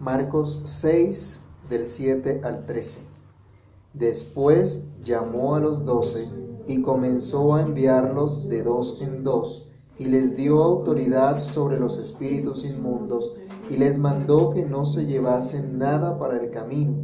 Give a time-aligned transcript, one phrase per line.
[0.00, 3.00] Marcos 6, del 7 al 13.
[3.94, 6.28] Después llamó a los doce
[6.68, 12.64] y comenzó a enviarlos de dos en dos, y les dio autoridad sobre los espíritus
[12.64, 13.32] inmundos,
[13.70, 16.94] y les mandó que no se llevasen nada para el camino,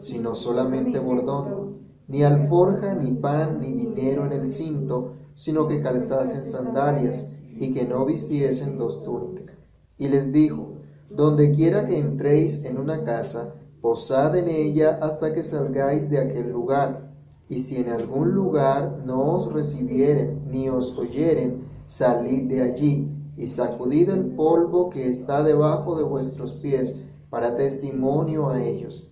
[0.00, 1.78] sino solamente bordón,
[2.08, 7.86] ni alforja, ni pan, ni dinero en el cinto, sino que calzasen sandalias, y que
[7.86, 9.54] no vistiesen dos túnicas.
[9.98, 10.79] Y les dijo,
[11.10, 16.50] donde quiera que entréis en una casa, posad en ella hasta que salgáis de aquel
[16.50, 17.10] lugar.
[17.48, 23.46] Y si en algún lugar no os recibieren ni os oyeren, salid de allí y
[23.46, 29.08] sacudid el polvo que está debajo de vuestros pies para testimonio a ellos.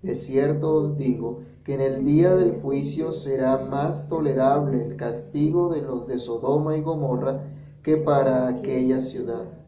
[0.00, 5.68] De cierto os digo que en el día del juicio será más tolerable el castigo
[5.68, 7.44] de los de Sodoma y Gomorra
[7.82, 9.61] que para aquella ciudad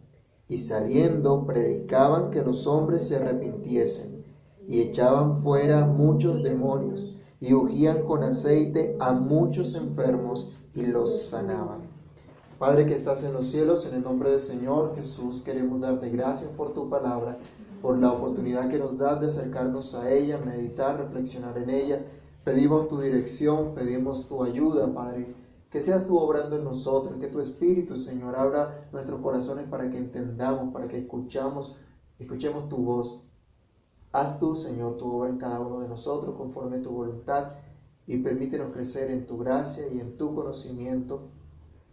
[0.48, 4.24] y saliendo predicaban que los hombres se arrepintiesen
[4.66, 11.82] y echaban fuera muchos demonios y ungían con aceite a muchos enfermos y los sanaban.
[12.58, 16.50] Padre que estás en los cielos, en el nombre del Señor Jesús queremos darte gracias
[16.50, 17.36] por tu palabra,
[17.82, 22.04] por la oportunidad que nos das de acercarnos a ella, meditar, reflexionar en ella.
[22.44, 25.43] Pedimos tu dirección, pedimos tu ayuda, Padre
[25.74, 29.98] que seas tú obrando en nosotros, que tu Espíritu, Señor, abra nuestros corazones para que
[29.98, 31.76] entendamos, para que escuchamos,
[32.16, 33.24] escuchemos tu voz.
[34.12, 37.54] Haz tú, Señor, tu obra en cada uno de nosotros conforme a tu voluntad
[38.06, 41.22] y permítenos crecer en tu gracia y en tu conocimiento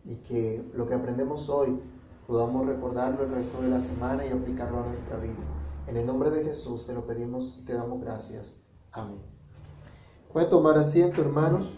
[0.05, 1.81] y que lo que aprendemos hoy
[2.27, 5.33] podamos recordarlo el resto de la semana y aplicarlo a nuestra vida.
[5.87, 8.61] En el nombre de Jesús te lo pedimos y te damos gracias.
[8.91, 9.23] Amén.
[10.31, 11.71] Pueden tomar asiento, hermanos.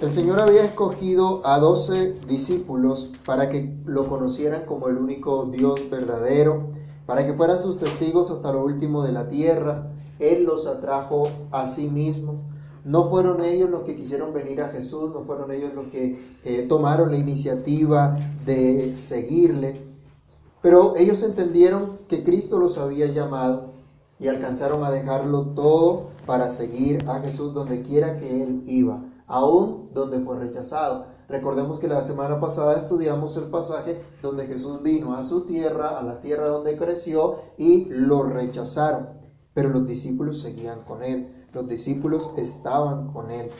[0.00, 5.90] El Señor había escogido a doce discípulos para que lo conocieran como el único Dios
[5.90, 6.68] verdadero,
[7.04, 9.90] para que fueran sus testigos hasta lo último de la tierra.
[10.20, 12.42] Él los atrajo a sí mismo.
[12.84, 16.66] No fueron ellos los que quisieron venir a Jesús, no fueron ellos los que eh,
[16.68, 19.82] tomaron la iniciativa de seguirle,
[20.62, 23.72] pero ellos entendieron que Cristo los había llamado
[24.20, 29.90] y alcanzaron a dejarlo todo para seguir a Jesús donde quiera que Él iba aún
[29.92, 31.06] donde fue rechazado.
[31.28, 36.02] Recordemos que la semana pasada estudiamos el pasaje donde Jesús vino a su tierra, a
[36.02, 39.10] la tierra donde creció, y lo rechazaron.
[39.52, 43.50] Pero los discípulos seguían con él, los discípulos estaban con él.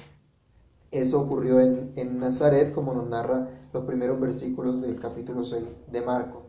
[0.90, 6.00] Eso ocurrió en, en Nazaret, como nos narra los primeros versículos del capítulo 6 de
[6.00, 6.42] Marco.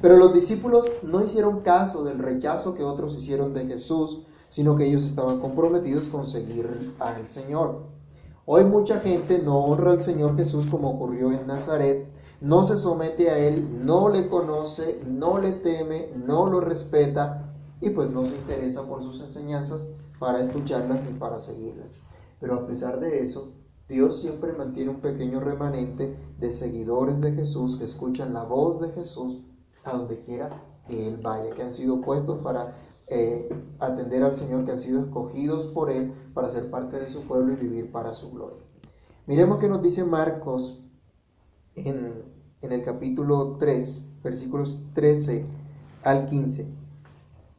[0.00, 4.86] Pero los discípulos no hicieron caso del rechazo que otros hicieron de Jesús, sino que
[4.86, 7.95] ellos estaban comprometidos con seguir al Señor.
[8.48, 12.06] Hoy mucha gente no honra al Señor Jesús como ocurrió en Nazaret,
[12.40, 17.90] no se somete a Él, no le conoce, no le teme, no lo respeta y
[17.90, 19.88] pues no se interesa por sus enseñanzas
[20.20, 21.88] para escucharlas ni para seguirlas.
[22.38, 23.52] Pero a pesar de eso,
[23.88, 28.90] Dios siempre mantiene un pequeño remanente de seguidores de Jesús que escuchan la voz de
[28.90, 29.42] Jesús
[29.82, 32.76] a donde quiera que Él vaya, que han sido puestos para
[33.08, 37.22] eh, atender al Señor, que han sido escogidos por Él para ser parte de su
[37.22, 38.58] pueblo y vivir para su gloria.
[39.26, 40.82] Miremos que nos dice Marcos
[41.74, 42.24] en,
[42.62, 45.46] en el capítulo 3, versículos 13
[46.02, 46.74] al 15.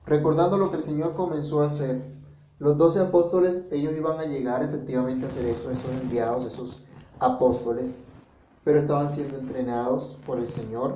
[0.06, 2.18] Recordando lo que el Señor comenzó a hacer,
[2.60, 6.84] los doce apóstoles, ellos iban a llegar efectivamente a hacer eso, esos enviados, esos
[7.20, 7.96] apóstoles,
[8.64, 10.96] pero estaban siendo entrenados por el Señor,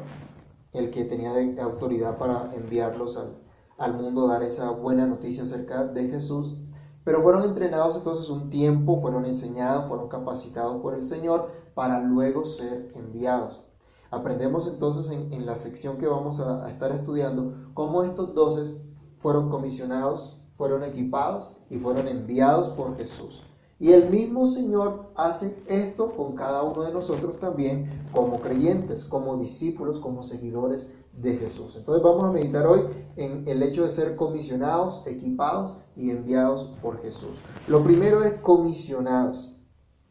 [0.74, 3.41] el que tenía autoridad para enviarlos al,
[3.82, 6.56] al mundo dar esa buena noticia acerca de Jesús.
[7.04, 12.46] Pero fueron entrenados entonces un tiempo, fueron enseñados, fueron capacitados por el Señor para luego
[12.46, 13.64] ser enviados.
[14.12, 18.78] Aprendemos entonces en, la sección que vamos a, a, estar estudiando cómo estos doces
[19.18, 23.42] fueron comisionados, fueron equipados y fueron enviados por Jesús.
[23.80, 29.38] Y el mismo Señor hace esto con cada uno de nosotros también como creyentes, como
[29.38, 31.76] discípulos, como seguidores de Jesús.
[31.76, 32.82] Entonces vamos a meditar hoy
[33.16, 37.40] en el hecho de ser comisionados, equipados y enviados por Jesús.
[37.68, 39.56] Lo primero es comisionados.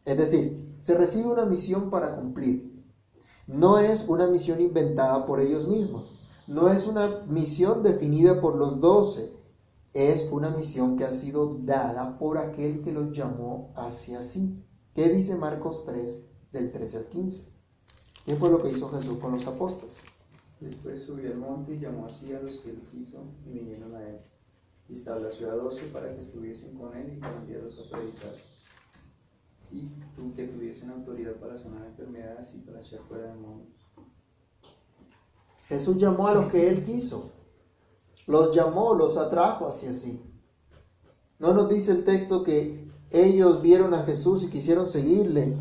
[0.05, 2.71] Es decir, se recibe una misión para cumplir.
[3.47, 6.19] No es una misión inventada por ellos mismos.
[6.47, 9.37] No es una misión definida por los doce.
[9.93, 14.65] Es una misión que ha sido dada por aquel que los llamó hacia sí.
[14.95, 16.23] ¿Qué dice Marcos 3
[16.53, 17.53] del 13 al 15?
[18.25, 19.97] ¿Qué fue lo que hizo Jesús con los apóstoles?
[20.61, 24.07] Después subió al monte y llamó así a los que él quiso y vinieron a
[24.07, 24.19] él.
[24.89, 28.35] Y estableció a doce para que estuviesen con él y para enviarlos a predicar.
[29.73, 29.89] Y
[30.35, 33.69] que tuviesen autoridad para sanar enfermedades y para echar fuera demonios.
[35.69, 37.31] Jesús llamó a los que él quiso.
[38.27, 40.21] Los llamó, los atrajo hacia sí.
[41.39, 45.55] No nos dice el texto que ellos vieron a Jesús y quisieron seguirle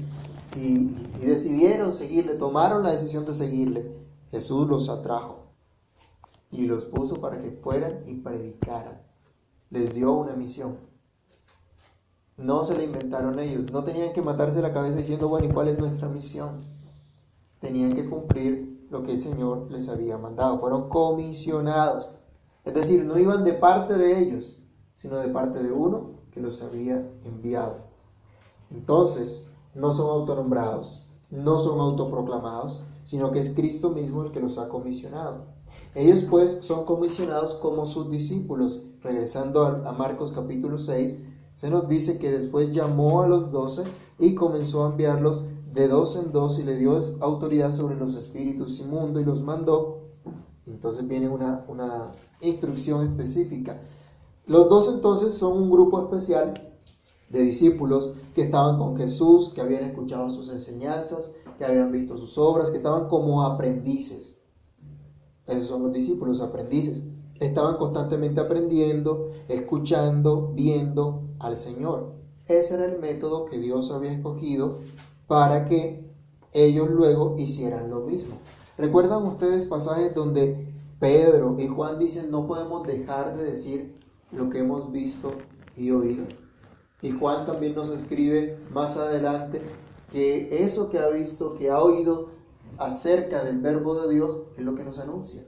[0.55, 0.89] y
[1.23, 4.08] decidieron seguirle, tomaron la decisión de seguirle.
[4.31, 5.47] Jesús los atrajo
[6.51, 9.01] y los puso para que fueran y predicaran.
[9.69, 10.77] Les dio una misión.
[12.37, 13.71] No se la inventaron ellos.
[13.71, 16.61] No tenían que matarse la cabeza diciendo, bueno, ¿y cuál es nuestra misión?
[17.59, 20.59] Tenían que cumplir lo que el Señor les había mandado.
[20.59, 22.15] Fueron comisionados.
[22.63, 26.61] Es decir, no iban de parte de ellos, sino de parte de uno que los
[26.61, 27.89] había enviado.
[28.71, 34.59] Entonces, no son autonombrados, no son autoproclamados, sino que es Cristo mismo el que los
[34.59, 35.45] ha comisionado.
[35.95, 38.83] Ellos pues son comisionados como sus discípulos.
[39.01, 41.15] Regresando a Marcos capítulo 6,
[41.55, 43.81] se nos dice que después llamó a los doce
[44.19, 48.79] y comenzó a enviarlos de dos en dos y le dio autoridad sobre los espíritus
[48.79, 50.01] inmundos y los mandó.
[50.67, 52.11] Entonces viene una, una
[52.41, 53.81] instrucción específica.
[54.45, 56.75] Los dos entonces son un grupo especial
[57.29, 62.37] de discípulos que estaban con Jesús, que habían escuchado sus enseñanzas, que habían visto sus
[62.37, 64.41] obras, que estaban como aprendices.
[65.45, 67.03] Esos son los discípulos, aprendices.
[67.35, 72.13] Estaban constantemente aprendiendo, escuchando, viendo al Señor.
[72.47, 74.79] Ese era el método que Dios había escogido
[75.27, 76.09] para que
[76.53, 78.37] ellos luego hicieran lo mismo.
[78.77, 83.99] ¿Recuerdan ustedes pasajes donde Pedro y Juan dicen no podemos dejar de decir
[84.31, 85.33] lo que hemos visto
[85.75, 86.23] y oído?
[87.01, 89.61] Y Juan también nos escribe más adelante
[90.09, 92.29] que eso que ha visto, que ha oído
[92.77, 95.45] acerca del verbo de Dios, es lo que nos anuncia,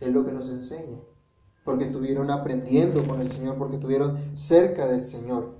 [0.00, 0.98] es lo que nos enseña,
[1.64, 5.56] porque estuvieron aprendiendo con el Señor, porque estuvieron cerca del Señor.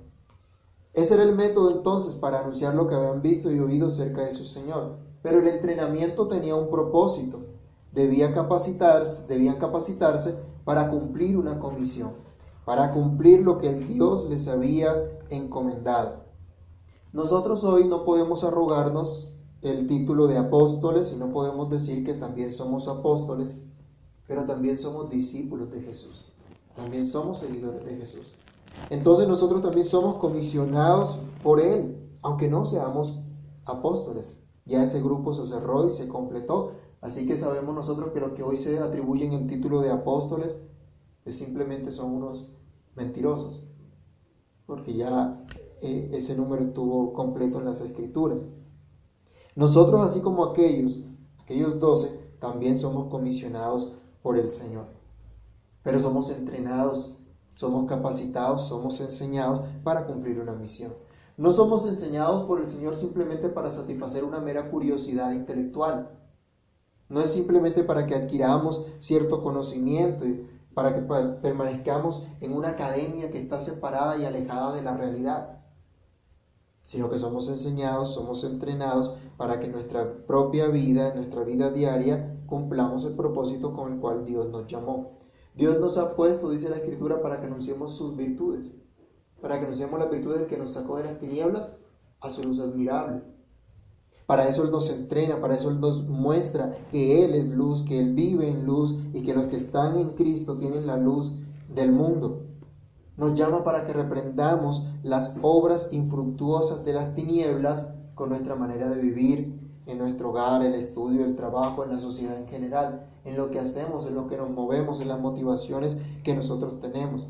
[0.93, 4.31] Ese era el método entonces para anunciar lo que habían visto y oído cerca de
[4.31, 4.97] su Señor.
[5.21, 7.41] Pero el entrenamiento tenía un propósito.
[7.91, 12.13] Debía capacitarse, debían capacitarse para cumplir una comisión,
[12.65, 14.95] para cumplir lo que el Dios les había
[15.29, 16.28] encomendado.
[17.11, 19.33] Nosotros hoy no podemos arrogarnos
[19.63, 23.55] el título de apóstoles y no podemos decir que también somos apóstoles,
[24.27, 26.25] pero también somos discípulos de Jesús.
[26.75, 28.33] También somos seguidores de Jesús.
[28.91, 33.19] Entonces nosotros también somos comisionados por Él, aunque no seamos
[33.65, 34.37] apóstoles.
[34.65, 36.73] Ya ese grupo se cerró y se completó.
[37.01, 40.57] Así que sabemos nosotros que los que hoy se atribuyen el título de apóstoles
[41.25, 42.51] es simplemente son unos
[42.95, 43.63] mentirosos.
[44.67, 45.43] Porque ya
[45.81, 48.41] eh, ese número estuvo completo en las escrituras.
[49.55, 50.99] Nosotros, así como aquellos,
[51.41, 54.87] aquellos doce, también somos comisionados por el Señor.
[55.83, 57.17] Pero somos entrenados,
[57.53, 60.93] somos capacitados, somos enseñados para cumplir una misión.
[61.37, 66.17] No somos enseñados por el Señor simplemente para satisfacer una mera curiosidad intelectual.
[67.07, 73.31] No es simplemente para que adquiramos cierto conocimiento y para que permanezcamos en una academia
[73.31, 75.58] que está separada y alejada de la realidad
[76.89, 82.41] sino que somos enseñados, somos entrenados para que nuestra propia vida, en nuestra vida diaria,
[82.47, 85.19] cumplamos el propósito con el cual Dios nos llamó.
[85.53, 88.71] Dios nos ha puesto, dice la Escritura, para que anunciemos sus virtudes,
[89.39, 91.75] para que anunciemos las virtudes que nos sacó de las tinieblas
[92.21, 93.21] a su luz admirable.
[94.25, 97.99] Para eso Él nos entrena, para eso Él nos muestra que Él es luz, que
[97.99, 101.33] Él vive en luz y que los que están en Cristo tienen la luz
[101.71, 102.48] del mundo
[103.19, 108.95] nos llama para que reprendamos las obras infructuosas de las tinieblas con nuestra manera de
[108.95, 113.51] vivir en nuestro hogar, el estudio, el trabajo, en la sociedad en general, en lo
[113.51, 117.27] que hacemos, en lo que nos movemos, en las motivaciones que nosotros tenemos.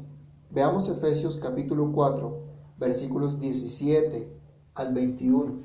[0.51, 2.39] Veamos Efesios capítulo 4,
[2.77, 4.31] versículos 17
[4.75, 5.63] al 21.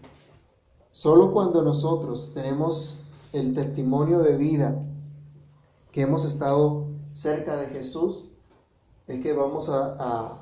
[0.91, 3.03] Solo cuando nosotros tenemos
[3.33, 4.81] el testimonio de vida
[5.93, 8.31] que hemos estado cerca de Jesús,
[9.07, 10.41] es que vamos a,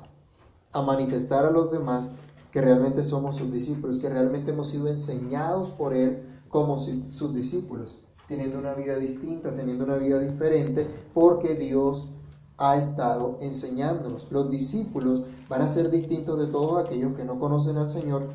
[0.73, 2.09] manifestar a los demás
[2.51, 7.99] que realmente somos sus discípulos, que realmente hemos sido enseñados por Él como sus discípulos,
[8.27, 12.09] teniendo una vida distinta, teniendo una vida diferente, porque Dios
[12.57, 14.31] ha estado enseñándonos.
[14.31, 18.27] Los discípulos van a ser distintos de todos aquellos que no conocen al Señor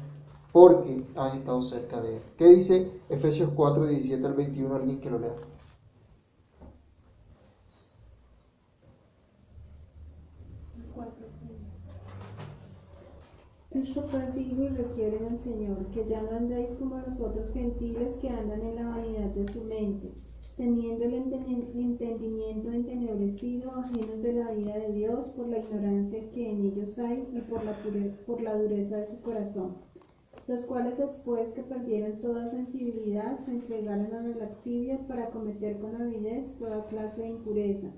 [0.52, 2.23] porque han estado cerca de Él.
[2.37, 4.75] ¿Qué dice Efesios 4, 17 al 21?
[4.75, 5.35] Alguien que lo lea.
[13.70, 18.16] Esto pues digo y requieren al Señor, que ya no andéis como los otros gentiles
[18.16, 20.10] que andan en la vanidad de su mente,
[20.56, 26.64] teniendo el entendimiento entenebrecido, ajenos de la vida de Dios por la ignorancia que en
[26.64, 27.76] ellos hay y por la,
[28.26, 29.76] por la dureza de su corazón,
[30.46, 35.94] los cuales después que perdieron toda sensibilidad se entregaron a la laxivia para cometer con
[35.94, 37.88] avidez toda clase de impureza.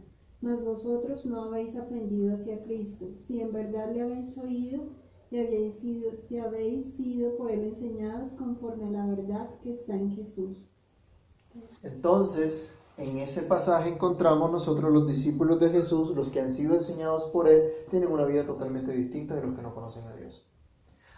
[0.40, 4.99] Mas vosotros no habéis aprendido hacia Cristo, si en verdad le habéis oído
[5.30, 9.94] y habéis sido, y habéis sido por él enseñados conforme a la verdad que está
[9.94, 10.56] en Jesús.
[11.82, 17.24] Entonces, en ese pasaje encontramos nosotros los discípulos de Jesús, los que han sido enseñados
[17.24, 20.46] por Él, tienen una vida totalmente distinta de los que no conocen a Dios.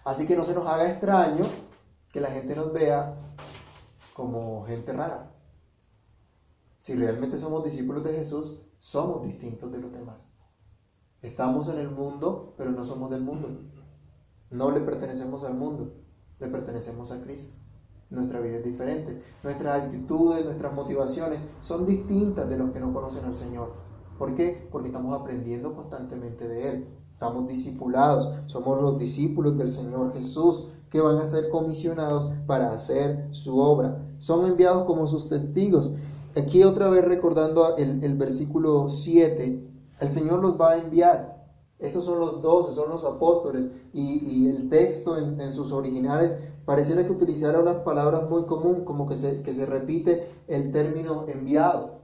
[0.04, 1.45] Así que no se nos haga extraño
[2.12, 3.16] que la gente nos vea
[4.14, 5.35] como gente rara.
[6.78, 10.26] Si realmente somos discípulos de Jesús, somos distintos de los demás.
[11.21, 13.49] Estamos en el mundo, pero no somos del mundo.
[14.52, 15.94] No le pertenecemos al mundo,
[16.38, 17.54] le pertenecemos a Cristo.
[18.11, 19.23] Nuestra vida es diferente.
[19.42, 23.73] Nuestras actitudes, nuestras motivaciones son distintas de los que no conocen al Señor.
[24.18, 24.68] ¿Por qué?
[24.71, 26.88] Porque estamos aprendiendo constantemente de Él.
[27.12, 28.28] Estamos discipulados.
[28.47, 34.04] Somos los discípulos del Señor Jesús que van a ser comisionados para hacer su obra.
[34.18, 35.92] Son enviados como sus testigos.
[36.37, 39.66] Aquí otra vez recordando el, el versículo 7,
[40.00, 41.41] el Señor los va a enviar.
[41.82, 43.66] Estos son los doce, son los apóstoles.
[43.92, 46.34] Y, el texto en, sus originales
[46.64, 51.26] pareciera que utilizara unas palabras muy común, como que se, que se repite el término
[51.26, 51.98] enviado.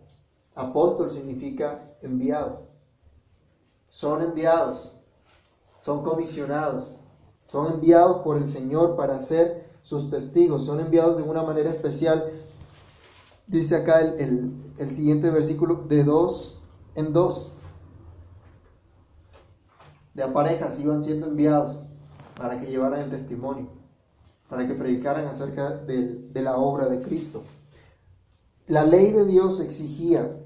[0.57, 2.67] Apóstol significa enviado.
[3.87, 4.93] Son enviados,
[5.79, 6.97] son comisionados,
[7.47, 12.31] son enviados por el Señor para ser sus testigos, son enviados de una manera especial.
[13.47, 16.61] Dice acá el, el, el siguiente versículo, de dos
[16.97, 17.53] en dos
[20.19, 21.79] de parejas iban siendo enviados
[22.37, 23.69] para que llevaran el testimonio,
[24.49, 27.45] para que predicaran acerca de, de, la obra de Cristo.
[28.67, 30.41] La ley de Dios exigía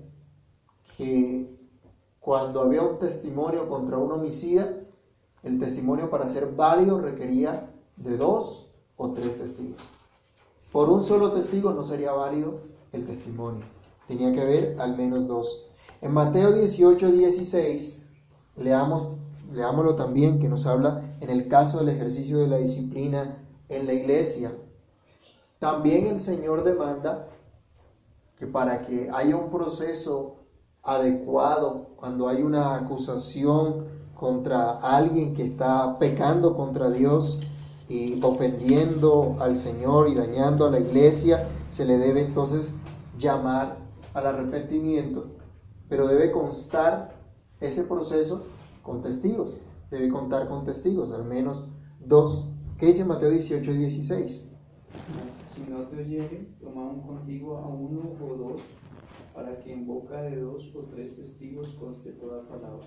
[0.99, 1.59] que
[2.21, 4.76] cuando había un testimonio contra un homicida,
[5.43, 9.81] el testimonio para ser válido requería de dos o tres testigos.
[10.71, 12.61] Por un solo testigo no sería válido
[12.93, 13.64] el testimonio.
[14.07, 15.64] Tenía que haber al menos dos.
[16.02, 18.02] En Mateo 18, 16,
[18.57, 19.22] leamos
[19.52, 23.92] leámoslo también, que nos habla en el caso del ejercicio de la disciplina en la
[23.92, 24.52] iglesia.
[25.59, 27.28] También el Señor demanda
[28.37, 30.37] que para que haya un proceso
[30.82, 37.40] adecuado, cuando hay una acusación contra alguien que está pecando contra Dios
[37.88, 42.75] y ofendiendo al Señor y dañando a la iglesia, se le debe entonces
[43.18, 43.76] llamar
[44.14, 45.26] al arrepentimiento,
[45.88, 47.14] pero debe constar
[47.61, 48.44] ese proceso
[48.82, 49.58] con testigos.
[49.90, 51.68] Debe contar con testigos, al menos
[52.00, 52.48] dos.
[52.78, 54.52] ¿Qué dice Mateo 18 y 16?
[55.46, 58.60] Si no te oyeren, toma un contigo a uno o dos,
[59.34, 62.86] para que en boca de dos o tres testigos conste toda palabra.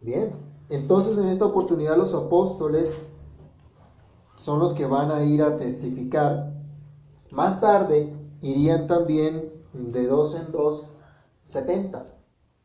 [0.00, 0.32] Bien,
[0.68, 3.06] entonces en esta oportunidad los apóstoles
[4.36, 6.52] son los que van a ir a testificar.
[7.30, 10.88] Más tarde irían también de dos en dos,
[11.46, 12.11] setenta.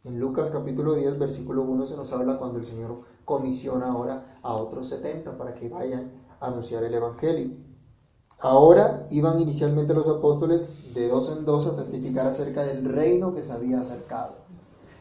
[0.03, 4.53] En Lucas capítulo 10, versículo 1 se nos habla cuando el Señor comisiona ahora a
[4.53, 7.57] otros 70 para que vayan a anunciar el Evangelio.
[8.39, 13.43] Ahora iban inicialmente los apóstoles de dos en dos a testificar acerca del reino que
[13.43, 14.35] se había acercado.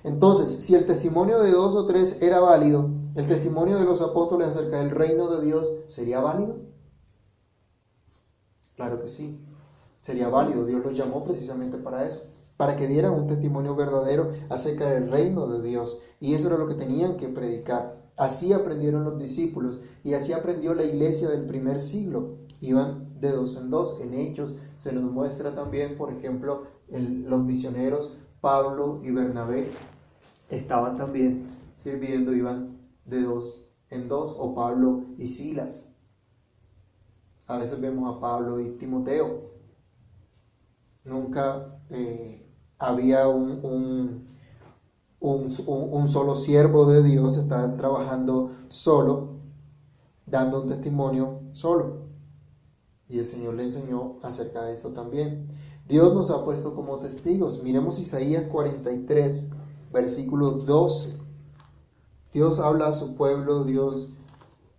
[0.03, 4.49] Entonces, si el testimonio de dos o tres era válido, ¿el testimonio de los apóstoles
[4.49, 6.57] acerca del reino de Dios sería válido?
[8.77, 9.45] Claro que sí,
[10.01, 10.65] sería válido.
[10.65, 12.23] Dios los llamó precisamente para eso
[12.57, 16.01] para que dieran un testimonio verdadero acerca del reino de Dios.
[16.21, 18.05] Y eso era lo que tenían que predicar.
[18.17, 22.39] Así aprendieron los discípulos y así aprendió la iglesia del primer siglo.
[22.61, 23.99] Iban de dos en dos.
[24.01, 29.71] En Hechos se nos muestra también, por ejemplo, los misioneros Pablo y Bernabé
[30.51, 31.49] estaban también
[31.83, 35.93] sirviendo, iban de dos en dos, o Pablo y Silas.
[37.49, 39.51] A veces vemos a Pablo y Timoteo.
[41.05, 42.46] Nunca eh,
[42.79, 44.27] había un,
[45.21, 49.37] un, un, solo siervo de Dios, estaba trabajando solo,
[50.27, 52.07] dando un testimonio solo.
[53.09, 55.49] Y el Señor le enseñó acerca de esto también.
[55.89, 57.63] Dios nos ha puesto como testigos.
[57.63, 59.51] Miremos Isaías 43,
[59.93, 61.17] versículo 12.
[62.33, 64.09] Dios habla a su pueblo, Dios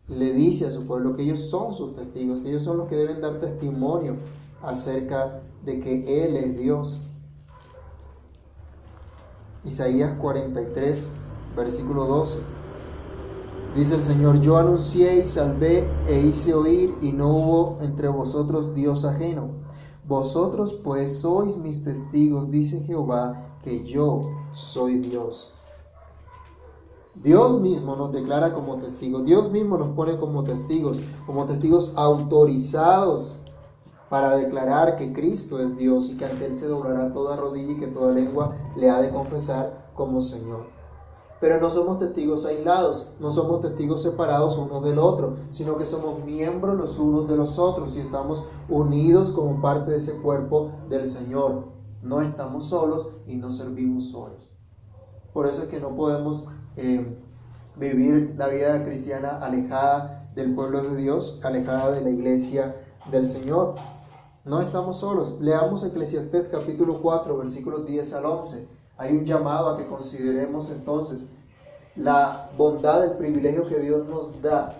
[0.08, 2.96] le dice a su pueblo que ellos son sus testigos, que ellos son los que
[2.96, 4.18] deben dar testimonio
[4.62, 7.07] acerca de que Él es Dios.
[9.68, 11.12] Isaías 43,
[11.56, 12.42] versículo 12.
[13.76, 18.74] Dice el Señor, yo anuncié y salvé e hice oír y no hubo entre vosotros
[18.74, 19.50] Dios ajeno.
[20.08, 24.22] Vosotros pues sois mis testigos, dice Jehová, que yo
[24.54, 25.54] soy Dios.
[27.14, 33.36] Dios mismo nos declara como testigos, Dios mismo nos pone como testigos, como testigos autorizados
[34.10, 37.80] para declarar que Cristo es Dios y que ante Él se doblará toda rodilla y
[37.80, 40.78] que toda lengua le ha de confesar como Señor.
[41.40, 46.24] Pero no somos testigos aislados, no somos testigos separados uno del otro, sino que somos
[46.26, 51.08] miembros los unos de los otros y estamos unidos como parte de ese cuerpo del
[51.08, 51.66] Señor.
[52.02, 54.50] No estamos solos y no servimos solos.
[55.32, 57.20] Por eso es que no podemos eh,
[57.76, 62.76] vivir la vida cristiana alejada del pueblo de Dios, alejada de la iglesia
[63.12, 63.76] del Señor.
[64.48, 65.42] No estamos solos.
[65.42, 68.70] Leamos Eclesiastés capítulo 4, versículos 10 al 11.
[68.96, 71.28] Hay un llamado a que consideremos entonces
[71.98, 74.74] la bondad, el privilegio que Dios nos da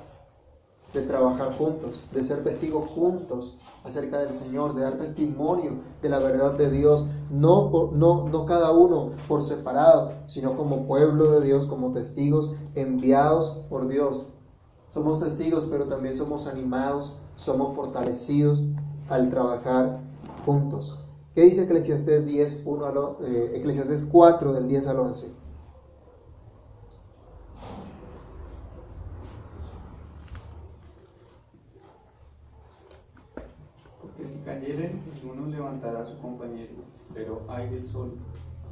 [0.94, 6.20] de trabajar juntos, de ser testigos juntos acerca del Señor, de dar testimonio de la
[6.20, 11.66] verdad de Dios, no, no, no cada uno por separado, sino como pueblo de Dios,
[11.66, 14.28] como testigos enviados por Dios.
[14.88, 18.64] Somos testigos, pero también somos animados, somos fortalecidos
[19.10, 20.00] al trabajar
[20.46, 21.00] juntos.
[21.36, 25.34] ¿Qué dice Eclesiastés, 10, 1 eh, Eclesiastés 4 del 10 al 11?
[34.02, 36.72] Porque si cayeren, uno levantará a su compañero,
[37.14, 38.14] pero hay del sol,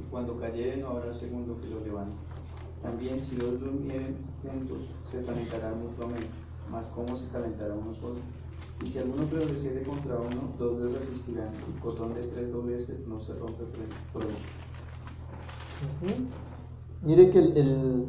[0.00, 2.16] y cuando cayeren no habrá segundo que lo levante.
[2.82, 6.26] También si dos durmieren juntos, se calentarán mutuamente,
[6.70, 8.16] mas cómo se calentará uno solo.
[8.84, 13.18] Y si alguno prevaleciere contra uno, dos le resistirán, y cordón de tres dobleces no
[13.18, 13.64] se rompe
[14.12, 14.34] pronto.
[17.02, 18.06] Mire que el, el,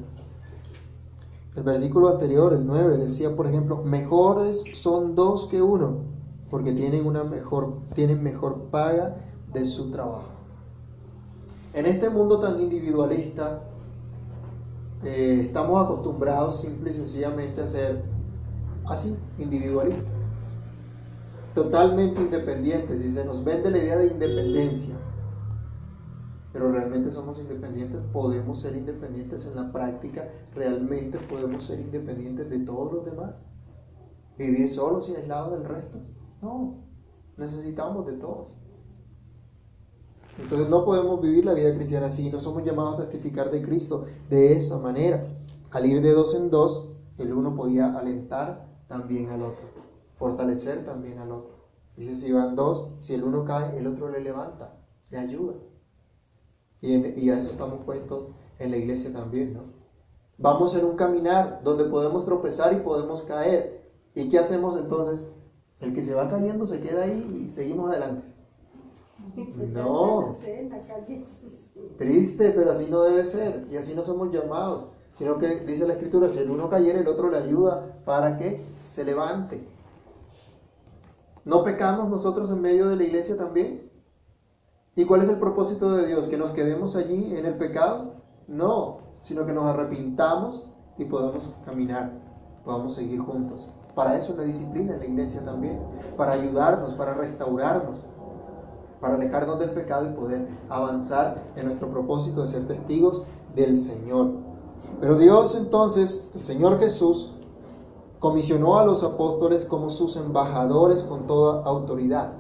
[1.56, 6.00] el, versículo anterior, el 9, decía, por ejemplo, mejores son dos que uno,
[6.50, 9.18] porque tienen, una mejor, tienen mejor paga
[9.54, 10.30] de su trabajo.
[11.74, 13.62] En este mundo tan individualista,
[15.04, 18.04] eh, estamos acostumbrados simple y sencillamente a ser
[18.86, 20.17] así, individualistas
[21.58, 24.96] totalmente independientes y se nos vende la idea de independencia.
[26.54, 32.60] Pero realmente somos independientes, podemos ser independientes en la práctica, realmente podemos ser independientes de
[32.60, 33.42] todos los demás.
[34.38, 35.98] Vivir solos y aislados del resto.
[36.44, 36.76] No,
[37.38, 38.54] necesitamos de todos.
[40.40, 44.06] Entonces no podemos vivir la vida cristiana así, no somos llamados a testificar de Cristo
[44.30, 45.26] de esa manera.
[45.72, 49.77] Al ir de dos en dos, el uno podía alentar también al otro
[50.18, 51.56] fortalecer también al otro.
[51.96, 54.78] Dice, si van dos, si el uno cae, el otro le levanta,
[55.10, 55.54] le ayuda.
[56.82, 58.28] Y, a eso estamos puestos
[58.60, 59.62] en la iglesia también, ¿no?
[60.38, 63.90] Vamos en un caminar donde podemos tropezar y podemos caer.
[64.14, 65.26] ¿Y qué hacemos entonces?
[65.80, 68.24] El que se va cayendo se queda ahí y seguimos adelante.
[69.74, 70.36] No.
[71.98, 73.68] Triste, pero así no debe ser.
[73.72, 74.90] Y así no somos llamados.
[75.16, 78.62] Sino que dice la escritura, si el uno cayera, el otro le ayuda para que
[78.88, 79.68] se levante.
[81.48, 83.90] ¿No pecamos nosotros en medio de la iglesia también?
[84.98, 86.28] ¿Y cuál es el propósito de Dios?
[86.28, 88.16] ¿Que nos quedemos allí en el pecado?
[88.50, 92.12] No, sino que nos arrepintamos y podamos caminar,
[92.66, 93.72] podamos seguir juntos.
[93.96, 95.80] Para eso es la disciplina en la iglesia también,
[96.18, 98.00] para ayudarnos, para restaurarnos,
[99.00, 103.24] para alejarnos del pecado y poder avanzar en nuestro propósito de ser testigos
[103.56, 104.32] del Señor.
[105.00, 107.37] Pero Dios entonces, el Señor Jesús,
[108.20, 112.34] comisionó a los apóstoles como sus embajadores con toda autoridad.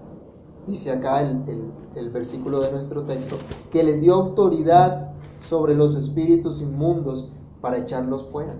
[0.66, 3.38] Dice acá el, versículo de nuestro texto,
[3.72, 7.30] que les dio autoridad sobre los espíritus inmundos
[7.62, 8.56] para echarlos fuera.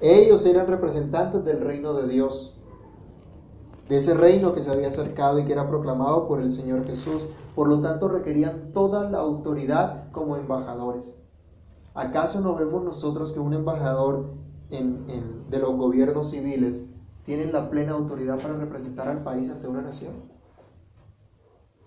[0.00, 2.58] Ellos eran representantes del reino de Dios,
[3.88, 7.24] de ese reino que se había acercado y que era proclamado por el Señor Jesús.
[7.54, 11.14] Por lo tanto, requerían toda la autoridad como embajadores.
[11.94, 14.26] ¿Acaso no vemos nosotros que un embajador
[14.68, 16.82] de los gobiernos civiles
[17.24, 20.14] tienen la plena autoridad para representar al país ante una nación.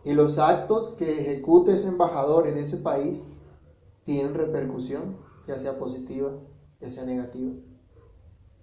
[0.03, 3.23] Y los actos que ejecute ese embajador en ese país
[4.03, 6.31] tienen repercusión, ya sea positiva,
[6.79, 7.51] ya sea negativa.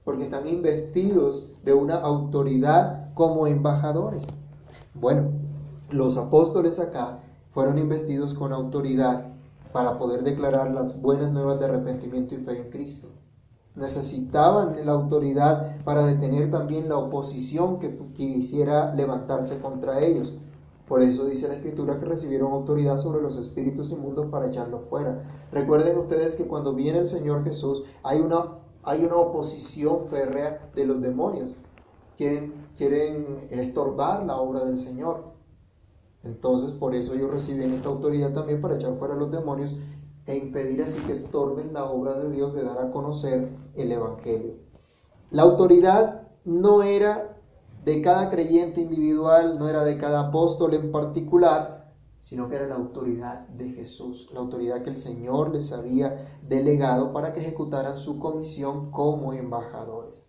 [0.05, 4.24] Porque están investidos de una autoridad como embajadores.
[4.94, 5.33] Bueno,
[5.90, 9.33] los apóstoles acá fueron investidos con autoridad
[9.72, 13.09] para poder declarar las buenas nuevas de arrepentimiento y fe en Cristo
[13.76, 20.34] necesitaban la autoridad para detener también la oposición que quisiera levantarse contra ellos.
[20.88, 25.24] Por eso dice la escritura que recibieron autoridad sobre los espíritus inmundos para echarlos fuera.
[25.52, 30.86] Recuerden ustedes que cuando viene el Señor Jesús hay una, hay una oposición férrea de
[30.86, 31.50] los demonios.
[32.16, 35.34] Quieren, quieren estorbar la obra del Señor.
[36.22, 39.74] Entonces por eso ellos reciben esta autoridad también para echar fuera los demonios
[40.26, 44.54] e impedir así que estorben la obra de Dios de dar a conocer el Evangelio.
[45.30, 47.40] La autoridad no era
[47.84, 52.74] de cada creyente individual, no era de cada apóstol en particular, sino que era la
[52.74, 58.18] autoridad de Jesús, la autoridad que el Señor les había delegado para que ejecutaran su
[58.18, 60.24] comisión como embajadores.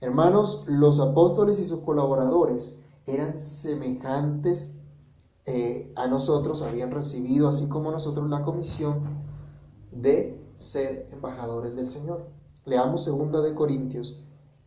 [0.00, 4.74] Hermanos, los apóstoles y sus colaboradores eran semejantes
[5.46, 9.15] eh, a nosotros, habían recibido, así como nosotros, la comisión
[10.00, 12.26] de ser embajadores del Señor.
[12.64, 14.22] Leamos 2 de Corintios,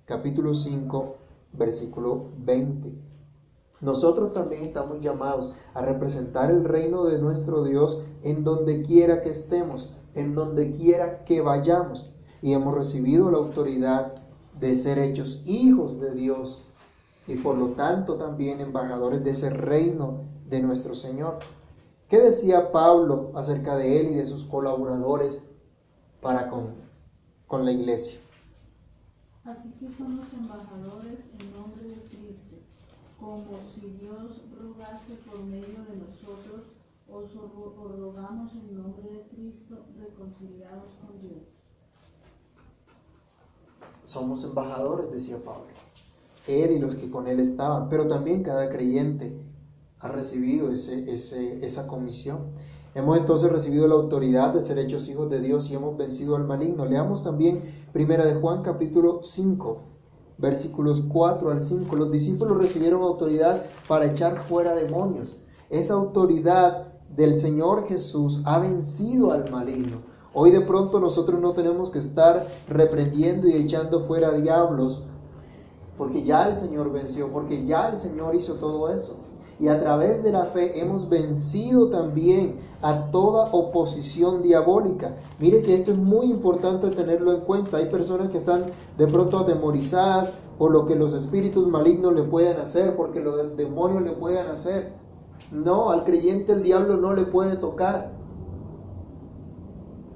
[0.05, 1.15] capítulo 5,
[1.53, 2.93] versículo 20.
[3.81, 9.29] Nosotros también estamos llamados a representar el reino de nuestro Dios en donde quiera que
[9.29, 12.09] estemos, en donde quiera que vayamos.
[12.41, 14.13] Y hemos recibido la autoridad
[14.59, 16.63] de ser hechos hijos de Dios
[17.27, 21.37] y por lo tanto también embajadores de ese reino de nuestro Señor.
[22.09, 25.37] ¿Qué decía Pablo acerca de él y de sus colaboradores
[26.21, 26.73] para con,
[27.45, 28.19] con la iglesia?
[29.45, 32.55] Así que somos embajadores en nombre de Cristo,
[33.19, 36.61] como si Dios rogase por medio de nosotros,
[37.07, 37.31] os
[37.99, 41.43] rogamos en nombre de Cristo, reconciliados con Dios.
[44.03, 45.67] Somos embajadores, decía Pablo.
[46.47, 49.48] Él y los que con él estaban, pero también cada creyente
[49.99, 51.13] ha recibido ese,
[51.65, 52.51] esa comisión.
[52.95, 56.45] Hemos entonces recibido la autoridad de ser hechos hijos de Dios y hemos vencido al
[56.45, 56.85] maligno.
[56.85, 59.81] Leamos también Primera de Juan capítulo 5,
[60.37, 61.95] versículos 4 al 5.
[61.95, 65.41] Los discípulos recibieron autoridad para echar fuera demonios.
[65.69, 69.97] Esa autoridad del Señor Jesús ha vencido al maligno.
[70.33, 75.03] Hoy de pronto nosotros no tenemos que estar reprendiendo y echando fuera diablos,
[75.97, 79.28] porque ya el Señor venció, porque ya el Señor hizo todo eso.
[79.59, 85.17] Y a través de la fe hemos vencido también a toda oposición diabólica.
[85.37, 87.77] Mire que esto es muy importante tenerlo en cuenta.
[87.77, 88.67] Hay personas que están
[88.97, 94.01] de pronto atemorizadas por lo que los espíritus malignos le pueden hacer, porque los demonios
[94.03, 94.93] le pueden hacer.
[95.51, 98.11] No, al creyente el diablo no le puede tocar.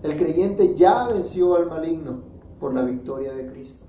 [0.03, 2.21] El creyente ya venció al maligno
[2.59, 3.82] por la victoria de Cristo.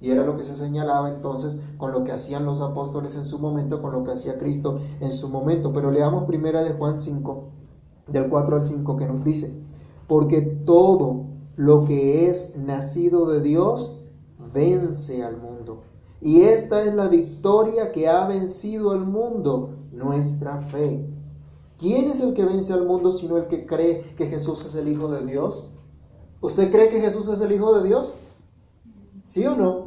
[0.00, 3.38] Y era lo que se señalaba entonces con lo que hacían los apóstoles en su
[3.38, 5.72] momento, con lo que hacía Cristo en su momento.
[5.72, 7.44] Pero leamos primera de Juan 5,
[8.08, 9.62] del 4 al 5, que nos dice,
[10.06, 11.24] porque todo
[11.56, 14.00] lo que es nacido de Dios
[14.52, 15.82] vence al mundo.
[16.20, 21.06] Y esta es la victoria que ha vencido al mundo, nuestra fe.
[21.78, 24.88] ¿Quién es el que vence al mundo sino el que cree que Jesús es el
[24.88, 25.70] Hijo de Dios?
[26.40, 28.18] ¿Usted cree que Jesús es el Hijo de Dios?
[29.26, 29.85] ¿Sí o no?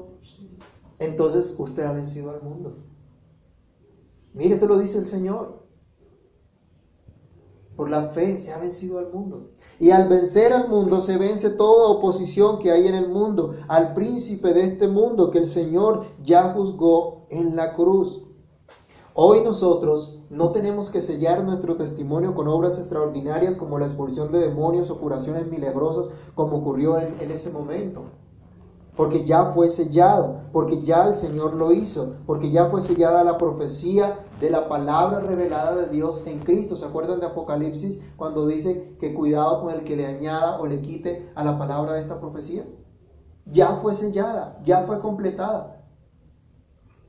[1.00, 2.78] Entonces usted ha vencido al mundo.
[4.34, 5.64] Mire, esto lo dice el Señor.
[7.76, 9.52] Por la fe se ha vencido al mundo.
[9.80, 13.94] Y al vencer al mundo se vence toda oposición que hay en el mundo, al
[13.94, 18.26] príncipe de este mundo que el Señor ya juzgó en la cruz.
[19.14, 24.40] Hoy nosotros no tenemos que sellar nuestro testimonio con obras extraordinarias como la expulsión de
[24.40, 28.04] demonios o curaciones milagrosas como ocurrió en, en ese momento
[29.00, 33.38] porque ya fue sellado, porque ya el Señor lo hizo, porque ya fue sellada la
[33.38, 36.76] profecía de la palabra revelada de Dios en Cristo.
[36.76, 40.82] ¿Se acuerdan de Apocalipsis cuando dice que cuidado con el que le añada o le
[40.82, 42.66] quite a la palabra de esta profecía?
[43.46, 45.82] Ya fue sellada, ya fue completada.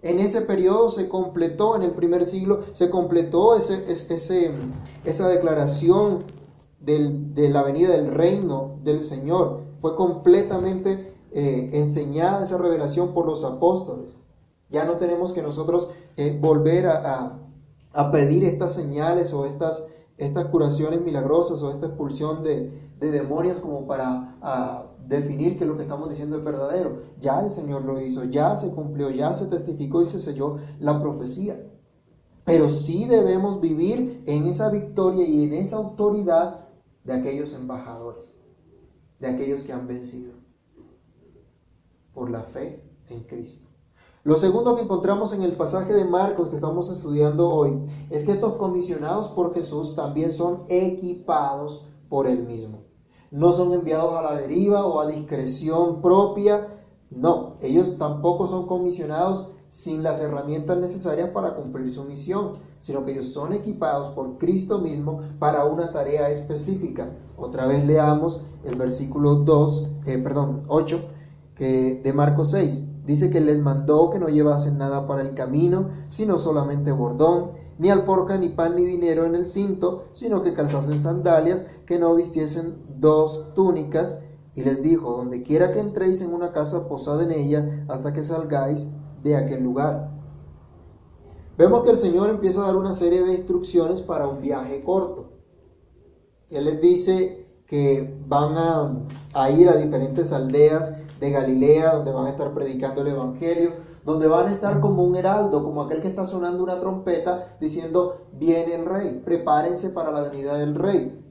[0.01, 6.23] En ese periodo se completó, en el primer siglo, se completó ese, esa declaración
[6.79, 9.63] de la venida del reino del Señor.
[9.81, 14.17] Fue completamente eh, enseñada esa revelación por los apóstoles.
[14.69, 17.37] Ya no tenemos que nosotros eh, volver a,
[18.13, 24.37] pedir estas señales o estas, estas curaciones milagrosas o esta expulsión de, demonios como para
[25.07, 27.03] definir que lo que estamos diciendo es verdadero.
[27.21, 31.01] Ya el Señor lo hizo, ya se cumplió, ya se testificó y se selló la
[31.01, 31.65] profecía.
[32.45, 36.69] Pero sí debemos vivir en esa victoria y en esa autoridad
[37.05, 38.35] de aquellos embajadores,
[39.19, 40.40] de aquellos que han vencido
[42.21, 43.67] por la fe en Cristo.
[44.25, 48.33] Lo segundo que encontramos en el pasaje de Marcos que estamos estudiando hoy es que
[48.33, 52.83] estos comisionados por Jesús también son equipados por Él mismo.
[53.31, 56.85] No son enviados a la deriva o a discreción propia.
[57.09, 63.13] No, ellos tampoco son comisionados sin las herramientas necesarias para cumplir su misión, sino que
[63.13, 67.17] ellos son equipados por Cristo mismo para una tarea específica.
[67.39, 71.01] Otra vez leamos el versículo 2, eh, perdón, 8
[71.61, 73.05] de Marcos 6.
[73.07, 77.89] Dice que les mandó que no llevasen nada para el camino, sino solamente bordón ni
[77.89, 82.77] alforja, ni pan, ni dinero en el cinto, sino que calzasen sandalias, que no vistiesen
[82.99, 84.19] dos túnicas.
[84.55, 88.23] Y les dijo, donde quiera que entréis en una casa, posad en ella hasta que
[88.23, 88.87] salgáis
[89.23, 90.11] de aquel lugar.
[91.57, 95.31] Vemos que el Señor empieza a dar una serie de instrucciones para un viaje corto.
[96.51, 102.27] Él les dice que van a, a ir a diferentes aldeas de Galilea, donde van
[102.27, 103.73] a estar predicando el Evangelio,
[104.05, 108.27] donde van a estar como un heraldo, como aquel que está sonando una trompeta diciendo,
[108.33, 111.23] viene el rey, prepárense para la venida del rey.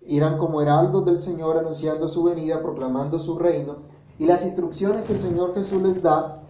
[0.00, 3.76] Irán como heraldos del Señor anunciando su venida, proclamando su reino.
[4.18, 6.42] Y las instrucciones que el Señor Jesús les da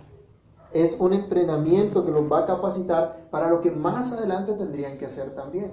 [0.72, 5.06] es un entrenamiento que los va a capacitar para lo que más adelante tendrían que
[5.06, 5.72] hacer también.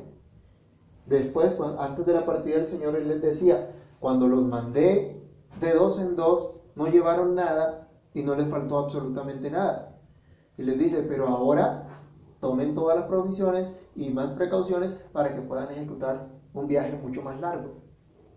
[1.08, 5.28] Después, antes de la partida del Señor, Él les decía, cuando los mandé
[5.60, 10.00] de dos en dos, no llevaron nada y no les faltó absolutamente nada.
[10.58, 12.02] Y les dice, pero ahora
[12.40, 17.40] tomen todas las provisiones y más precauciones para que puedan ejecutar un viaje mucho más
[17.40, 17.82] largo.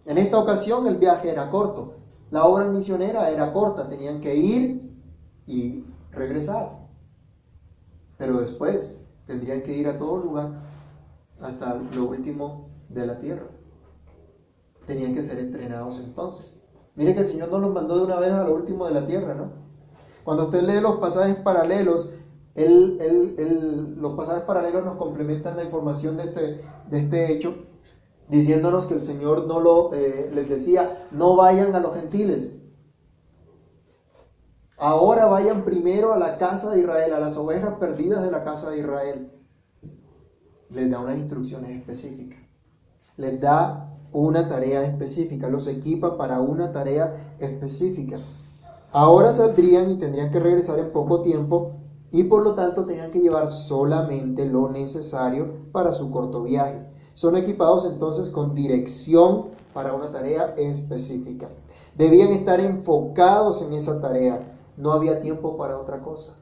[0.07, 1.95] En esta ocasión el viaje era corto,
[2.31, 4.93] la obra misionera era corta, tenían que ir
[5.47, 6.85] y regresar.
[8.17, 10.63] Pero después tendrían que ir a todo lugar,
[11.41, 13.47] hasta lo último de la tierra.
[14.87, 16.64] Tenían que ser entrenados entonces.
[16.97, 19.07] Mire que el Señor no los mandó de una vez a lo último de la
[19.07, 19.65] tierra, ¿no?
[20.23, 22.15] Cuando usted lee los pasajes paralelos,
[22.55, 27.67] los pasajes paralelos nos complementan la información de este, de este hecho,
[28.29, 32.57] diciéndonos que el Señor no lo, eh, les decía, no vayan a los gentiles.
[34.77, 38.71] Ahora vayan primero a la casa de Israel, a las ovejas perdidas de la casa
[38.71, 39.31] de Israel.
[40.71, 42.41] Les da unas instrucciones específicas.
[43.17, 43.84] Les da
[44.15, 48.21] una tarea específica, los equipa para una tarea específica.
[48.93, 51.73] Ahora saldrían y tendrían que regresar en poco tiempo
[52.13, 56.87] y por lo tanto tenían que llevar solamente lo necesario para su corto viaje.
[57.15, 61.49] Son equipados entonces con dirección para una tarea específica.
[61.97, 64.57] Debían estar enfocados en esa tarea.
[64.77, 66.37] No había tiempo para otra cosa.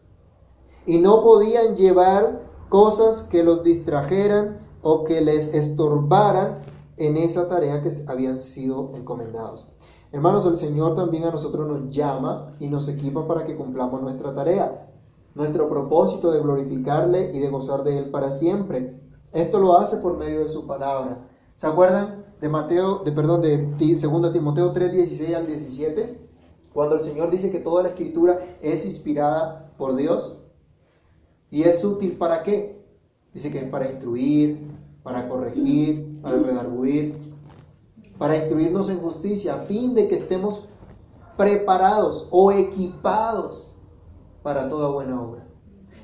[0.84, 6.58] Y no podían llevar cosas que los distrajeran o que les estorbaran
[7.06, 9.66] en esa tarea que habían sido encomendados.
[10.12, 14.34] Hermanos, el Señor también a nosotros nos llama y nos equipa para que cumplamos nuestra
[14.34, 14.88] tarea,
[15.34, 19.00] nuestro propósito de glorificarle y de gozar de Él para siempre.
[19.32, 21.26] Esto lo hace por medio de su palabra.
[21.56, 26.28] ¿Se acuerdan de Mateo, de perdón, de 2 Timoteo 3, 16 al 17?
[26.72, 30.44] Cuando el Señor dice que toda la escritura es inspirada por Dios
[31.50, 32.80] y es útil para qué?
[33.34, 34.70] Dice que es para instruir,
[35.02, 37.34] para corregir, para redarguir,
[38.16, 40.68] para instruirnos en justicia, a fin de que estemos
[41.36, 43.76] preparados o equipados
[44.42, 45.48] para toda buena obra.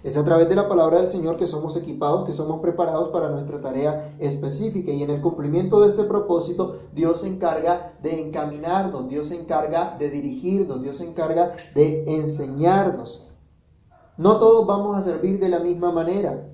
[0.02, 3.30] Es a través de la palabra del Señor que somos equipados, que somos preparados para
[3.30, 4.92] nuestra tarea específica.
[4.92, 9.96] Y en el cumplimiento de este propósito, Dios se encarga de encaminarnos, Dios se encarga
[9.98, 13.26] de dirigirnos, Dios se encarga de enseñarnos.
[14.16, 16.48] No todos vamos a servir de la misma manera.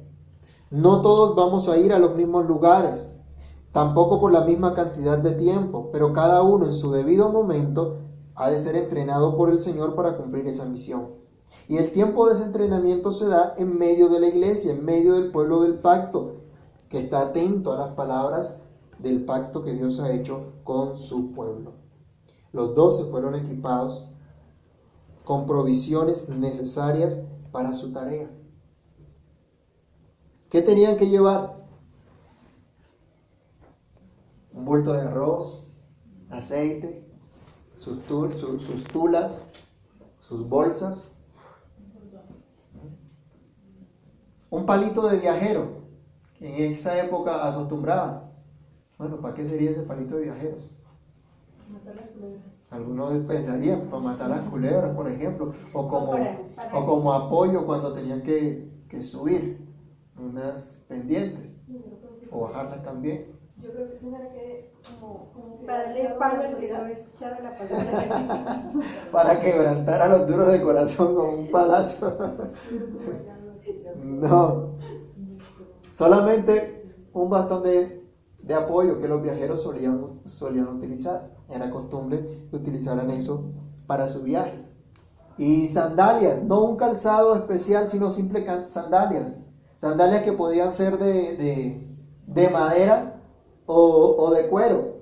[0.70, 3.13] No todos vamos a ir a los mismos lugares
[3.74, 7.98] tampoco por la misma cantidad de tiempo, pero cada uno en su debido momento
[8.36, 11.08] ha de ser entrenado por el Señor para cumplir esa misión.
[11.66, 15.14] Y el tiempo de ese entrenamiento se da en medio de la iglesia, en medio
[15.14, 16.36] del pueblo del pacto,
[16.88, 18.58] que está atento a las palabras
[19.00, 21.72] del pacto que Dios ha hecho con su pueblo.
[22.52, 24.08] Los doce fueron equipados
[25.24, 28.30] con provisiones necesarias para su tarea.
[30.48, 31.63] ¿Qué tenían que llevar?
[34.64, 35.70] Un bulto de arroz,
[36.30, 37.06] aceite,
[37.76, 39.42] sus, sus tulas,
[40.20, 41.20] sus bolsas,
[44.48, 45.82] un palito de viajero,
[46.38, 48.22] que en esa época acostumbraban.
[48.96, 50.70] Bueno, ¿para qué sería ese palito de viajeros?
[52.70, 56.12] Algunos pensarían para matar las culebras, por ejemplo, o como,
[56.72, 59.58] o como apoyo cuando tenían que, que subir
[60.16, 61.54] unas pendientes,
[62.30, 63.34] o bajarlas también.
[63.64, 63.96] Yo creo que
[65.32, 68.72] como, para darle palo al que no escuchara la palabra.
[69.12, 72.16] para quebrantar a los duros de corazón con un palazo.
[74.04, 74.74] no.
[75.94, 78.04] Solamente un bastón de,
[78.42, 81.30] de, apoyo que los viajeros solían, solían utilizar.
[81.48, 83.44] Era costumbre que utilizaran eso
[83.86, 84.64] para su viaje.
[85.36, 89.36] Y sandalias, no un calzado especial, sino simple sandalias.
[89.76, 93.14] Sandalias que podían ser de, de, de madera
[93.66, 94.93] o, de cuero,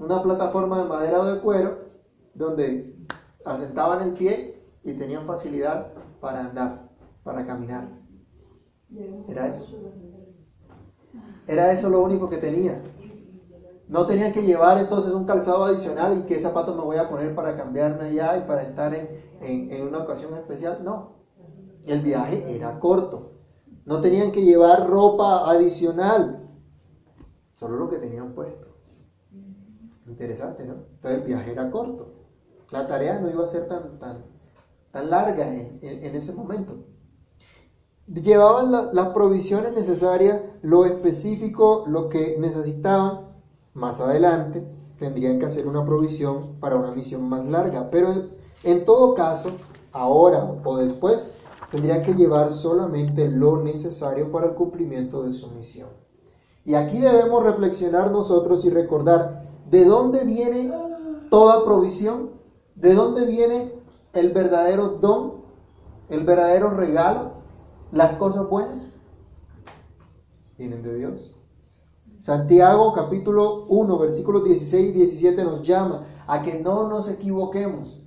[0.00, 1.78] una plataforma de madera o de cuero
[2.34, 2.96] donde
[3.44, 6.88] asentaban el pie y tenían facilidad para andar,
[7.22, 7.88] para caminar.
[9.28, 9.66] Era eso.
[11.46, 12.82] Era eso lo único que tenía.
[13.88, 17.34] No tenían que llevar entonces un calzado adicional y qué zapatos me voy a poner
[17.34, 19.08] para cambiarme allá y para estar en,
[19.40, 20.80] en una ocasión especial.
[20.82, 21.16] No.
[21.84, 23.32] El viaje era corto.
[23.84, 26.48] No tenían que llevar ropa adicional.
[27.50, 28.69] Solo lo que tenían puesto.
[30.10, 30.74] Interesante, ¿no?
[30.94, 32.14] Entonces el viaje era corto.
[32.72, 34.24] La tarea no iba a ser tan, tan,
[34.90, 36.84] tan larga en, ese momento.
[38.06, 43.30] Llevaban las provisiones necesarias, lo específico, lo que necesitaban.
[43.72, 44.66] Más adelante
[44.98, 47.88] tendrían que hacer una provisión para una misión más larga.
[47.90, 48.12] Pero
[48.64, 49.52] en todo caso,
[49.92, 51.28] ahora o después,
[51.70, 55.88] tendrían que llevar solamente lo necesario para el cumplimiento de su misión.
[56.64, 59.39] Y aquí debemos reflexionar nosotros y recordar
[59.70, 60.72] de dónde viene
[61.30, 62.30] toda provisión,
[62.74, 63.72] de dónde viene
[64.12, 65.44] el verdadero don,
[66.08, 67.34] el verdadero regalo,
[67.92, 68.90] las cosas buenas.
[70.58, 71.36] Vienen de Dios.
[72.18, 77.98] Santiago capítulo 1, versículos 16 y 17 nos llama a que no nos equivoquemos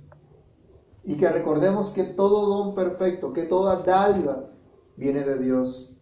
[1.02, 4.50] y que recordemos que todo don perfecto, que toda dádiva
[4.96, 5.93] viene de Dios,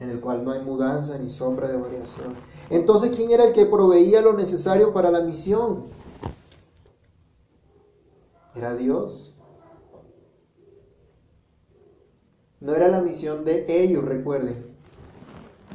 [0.00, 2.34] en el cual no hay mudanza ni sombra de variación.
[2.70, 5.84] Entonces, ¿quién era el que proveía lo necesario para la misión?
[8.54, 9.36] Era Dios.
[12.60, 14.66] No era la misión de ellos, recuerden.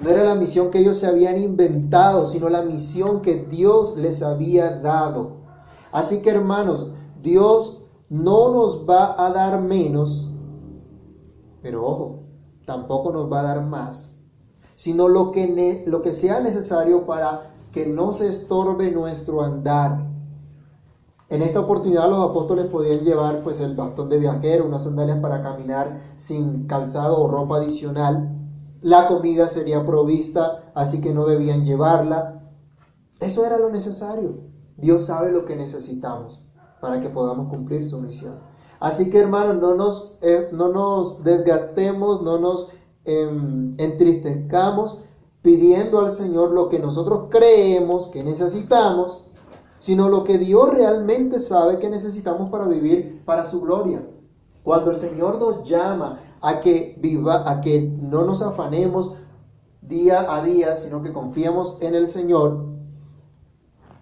[0.01, 4.21] No era la misión que ellos se habían inventado, sino la misión que Dios les
[4.21, 5.37] había dado.
[5.91, 10.29] Así que hermanos, Dios no nos va a dar menos,
[11.61, 12.23] pero ojo,
[12.65, 14.14] tampoco nos va a dar más,
[14.75, 20.05] sino lo que, lo que sea necesario para que no se estorbe nuestro andar.
[21.27, 25.41] En esta oportunidad los apóstoles podían llevar pues el bastón de viajero, unas sandalias para
[25.41, 28.31] caminar sin calzado o ropa adicional.
[28.81, 32.43] La comida sería provista, así que no debían llevarla.
[33.19, 34.41] Eso era lo necesario.
[34.77, 36.41] Dios sabe lo que necesitamos
[36.79, 38.35] para que podamos cumplir su misión.
[38.79, 42.69] Así que hermanos, no nos, eh, no nos desgastemos, no nos
[43.05, 44.97] em, entristezcamos
[45.41, 49.25] pidiendo al Señor lo que nosotros creemos que necesitamos,
[49.79, 54.03] sino lo que Dios realmente sabe que necesitamos para vivir para su gloria.
[54.63, 59.13] Cuando el Señor nos llama a que viva, a que no nos afanemos
[59.81, 62.65] día a día, sino que confiemos en el Señor,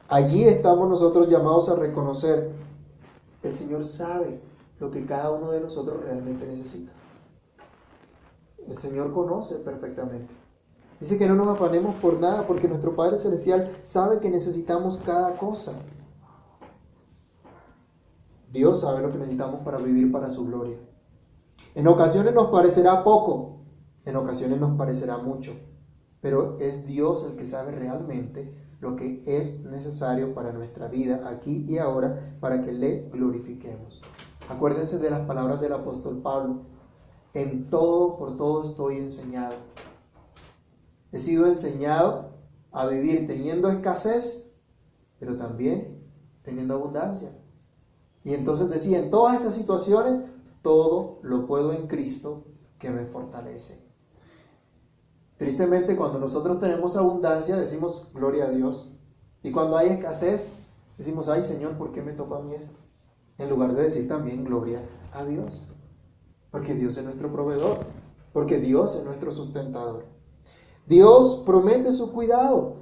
[0.07, 2.63] allí estamos nosotros llamados a reconocer
[3.43, 4.39] el Señor sabe
[4.79, 6.91] lo que cada uno de nosotros realmente necesita.
[8.69, 10.34] El Señor conoce perfectamente.
[10.99, 15.36] Dice que no nos afanemos por nada porque nuestro Padre Celestial sabe que necesitamos cada
[15.38, 15.73] cosa.
[18.52, 20.78] Dios sabe lo que necesitamos para vivir para su gloria.
[21.76, 23.63] En ocasiones nos parecerá poco,
[24.06, 25.54] en ocasiones nos parecerá mucho,
[26.21, 31.65] pero es Dios el que sabe realmente lo que es necesario para nuestra vida aquí
[31.67, 34.02] y ahora para que le glorifiquemos.
[34.49, 36.62] Acuérdense de las palabras del apóstol Pablo.
[37.34, 39.56] En todo, por todo estoy enseñado.
[41.12, 42.32] He sido enseñado
[42.72, 44.52] a vivir teniendo escasez,
[45.19, 46.04] pero también
[46.43, 47.32] teniendo abundancia.
[48.24, 50.22] Y entonces decía, en todas esas situaciones,
[50.62, 52.46] todo lo puedo en Cristo
[52.80, 53.84] que me fortalece.
[55.38, 58.96] Tristemente, cuando nosotros tenemos abundancia, decimos gloria a Dios.
[59.41, 60.50] Y cuando hay escasez,
[60.98, 62.80] decimos, ay Señor, ¿por qué me tocó a mí esto?
[63.38, 65.67] En lugar de decir también gloria a Dios.
[66.53, 67.77] Porque Dios es nuestro proveedor.
[68.31, 70.05] Porque Dios es nuestro sustentador.
[70.85, 72.75] Dios promete su cuidado.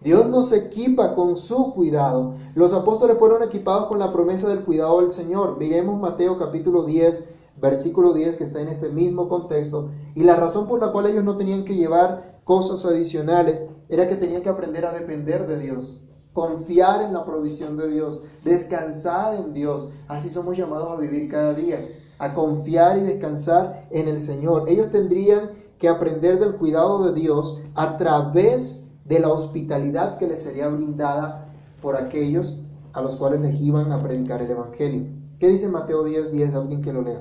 [0.00, 2.36] Dios nos equipa con su cuidado.
[2.54, 5.58] Los apóstoles fueron equipados con la promesa del cuidado del Señor.
[5.58, 7.24] Miremos Mateo capítulo 10,
[7.60, 11.24] versículo 10 que está en este mismo contexto, y la razón por la cual ellos
[11.24, 16.00] no tenían que llevar cosas adicionales era que tenían que aprender a depender de Dios,
[16.32, 19.88] confiar en la provisión de Dios, descansar en Dios.
[20.06, 21.88] Así somos llamados a vivir cada día,
[22.18, 24.68] a confiar y descansar en el Señor.
[24.68, 30.42] Ellos tendrían que aprender del cuidado de Dios a través de la hospitalidad que les
[30.42, 31.48] sería brindada
[31.82, 32.58] por aquellos
[32.92, 35.06] a los cuales les iban a predicar el Evangelio.
[35.38, 36.54] ¿Qué dice Mateo 10, 10?
[36.54, 37.20] Alguien que lo lea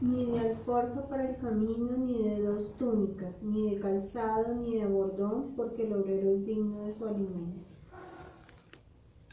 [0.00, 4.86] ni de alforja para el camino, ni de dos túnicas, ni de calzado, ni de
[4.86, 7.58] bordón, porque el obrero es digno de su alimento.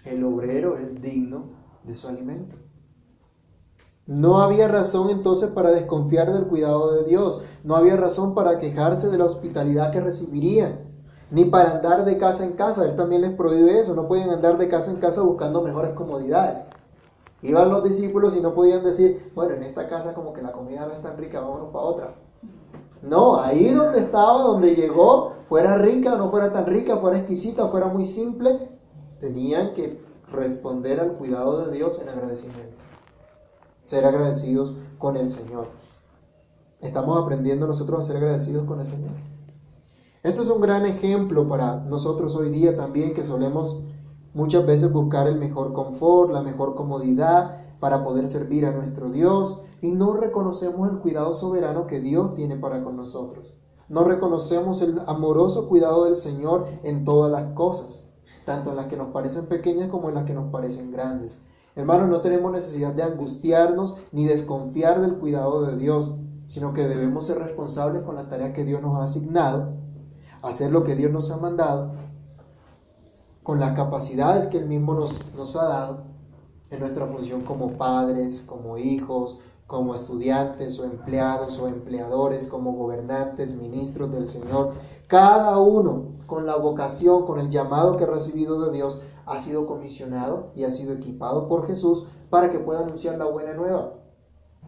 [0.03, 1.45] El obrero es digno
[1.83, 2.57] de su alimento.
[4.07, 9.09] No había razón entonces para desconfiar del cuidado de Dios, no había razón para quejarse
[9.09, 10.79] de la hospitalidad que recibirían,
[11.29, 12.85] ni para andar de casa en casa.
[12.85, 16.59] Él también les prohíbe eso, no pueden andar de casa en casa buscando mejores comodidades.
[17.41, 20.85] Iban los discípulos y no podían decir, bueno, en esta casa como que la comida
[20.85, 22.15] no es tan rica, vámonos para otra.
[23.01, 27.67] No, ahí donde estaba, donde llegó, fuera rica o no fuera tan rica, fuera exquisita
[27.67, 28.69] fuera muy simple,
[29.19, 30.01] tenían que
[30.31, 32.86] responder al cuidado de Dios en agradecimiento.
[33.87, 35.69] Ser agradecidos con el Señor.
[36.81, 39.13] Estamos aprendiendo nosotros a ser agradecidos con el Señor.
[40.23, 43.81] Esto es un gran ejemplo para nosotros hoy día también que solemos
[44.33, 49.61] muchas veces buscar el mejor confort, la mejor comodidad para poder servir a nuestro Dios
[49.79, 53.53] y no reconocemos el cuidado soberano que Dios tiene para con nosotros.
[53.87, 58.05] No reconocemos el amoroso cuidado del Señor en todas las cosas,
[58.43, 61.37] tanto en las que nos parecen pequeñas como en las que nos parecen grandes.
[61.77, 66.15] Hermanos, no tenemos necesidad de angustiarnos ni desconfiar del cuidado de Dios,
[66.47, 69.73] sino que debemos ser responsables con las tareas que Dios nos ha asignado,
[70.41, 71.91] hacer lo que Dios nos ha mandado,
[73.43, 76.03] con las capacidades que Él mismo nos, nos ha dado
[76.71, 83.53] en nuestra función como padres, como hijos, como estudiantes o empleados o empleadores, como gobernantes,
[83.53, 84.73] ministros del Señor.
[85.05, 89.67] Cada uno con la vocación, con el llamado que ha recibido de Dios, ha sido
[89.67, 93.93] comisionado y ha sido equipado por Jesús para que pueda anunciar la buena nueva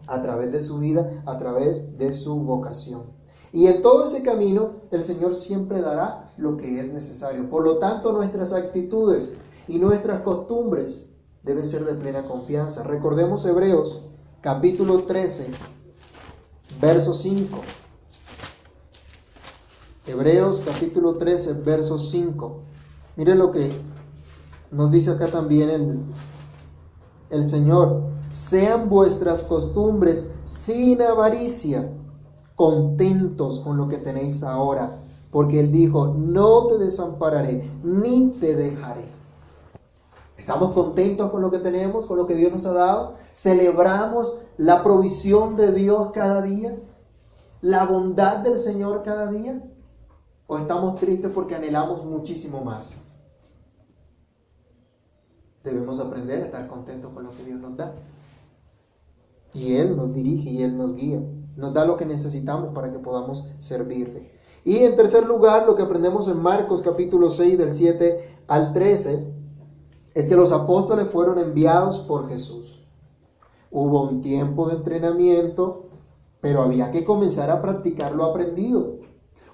[0.06, 3.04] a través de su vida, a través de su vocación.
[3.52, 7.50] Y en todo ese camino el Señor siempre dará lo que es necesario.
[7.50, 9.34] Por lo tanto, nuestras actitudes
[9.68, 11.08] y nuestras costumbres
[11.44, 12.84] deben ser de plena confianza.
[12.84, 14.10] Recordemos Hebreos
[14.42, 15.52] capítulo 13,
[16.80, 17.60] verso 5.
[20.06, 22.62] Hebreos capítulo 13, verso 5.
[23.16, 23.72] Mire lo que
[24.72, 26.00] nos dice acá también el,
[27.30, 28.02] el Señor.
[28.34, 31.92] Sean vuestras costumbres sin avaricia,
[32.56, 35.00] contentos con lo que tenéis ahora,
[35.32, 39.06] porque Él dijo, no te desampararé, ni te dejaré.
[40.38, 43.16] Estamos contentos con lo que tenemos, con lo que Dios nos ha dado.
[43.34, 46.78] Celebramos la provisión de Dios cada día,
[47.62, 49.62] la bondad del Señor cada día.
[50.48, 53.09] O estamos tristes porque anhelamos muchísimo más.
[55.70, 57.94] Debemos aprender a estar contentos con lo que Dios nos da.
[59.54, 61.22] Y Él nos dirige y Él nos guía.
[61.56, 64.32] Nos da lo que necesitamos para que podamos servirle.
[64.64, 69.34] Y en tercer lugar, lo que aprendemos en Marcos capítulo 6 del 7 al 13
[70.14, 72.86] es que los apóstoles fueron enviados por Jesús.
[73.72, 75.90] Hubo un tiempo de entrenamiento,
[76.42, 78.99] pero había que comenzar a practicar lo aprendido.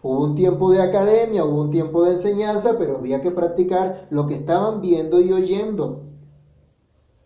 [0.08, 4.28] Hubo un tiempo de academia, hubo un tiempo de enseñanza, pero había que practicar lo
[4.28, 6.03] que estaban viendo y oyendo.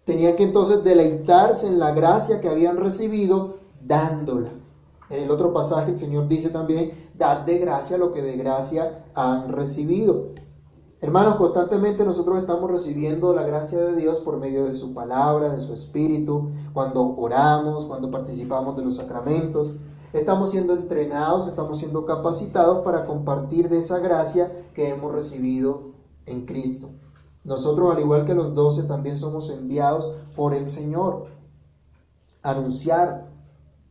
[0.06, 4.52] Tenían que entonces deleitarse en la gracia que habían recibido dándola.
[5.10, 9.04] En el otro pasaje el Señor dice también, dad de gracia lo que de gracia
[9.14, 10.28] han recibido.
[11.02, 15.60] Hermanos, constantemente nosotros estamos recibiendo la gracia de Dios por medio de su palabra, de
[15.60, 19.74] su espíritu, cuando oramos, cuando participamos de los sacramentos.
[20.12, 25.92] Estamos siendo entrenados, estamos siendo capacitados para compartir de esa gracia que hemos recibido
[26.26, 26.90] en Cristo.
[27.44, 31.28] Nosotros, al igual que los doce, también somos enviados por el Señor
[32.42, 33.28] a anunciar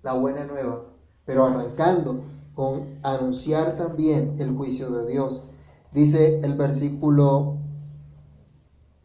[0.02, 0.86] la buena nueva,
[1.24, 2.22] pero arrancando
[2.54, 5.44] con anunciar también el juicio de Dios.
[5.92, 7.58] Dice el versículo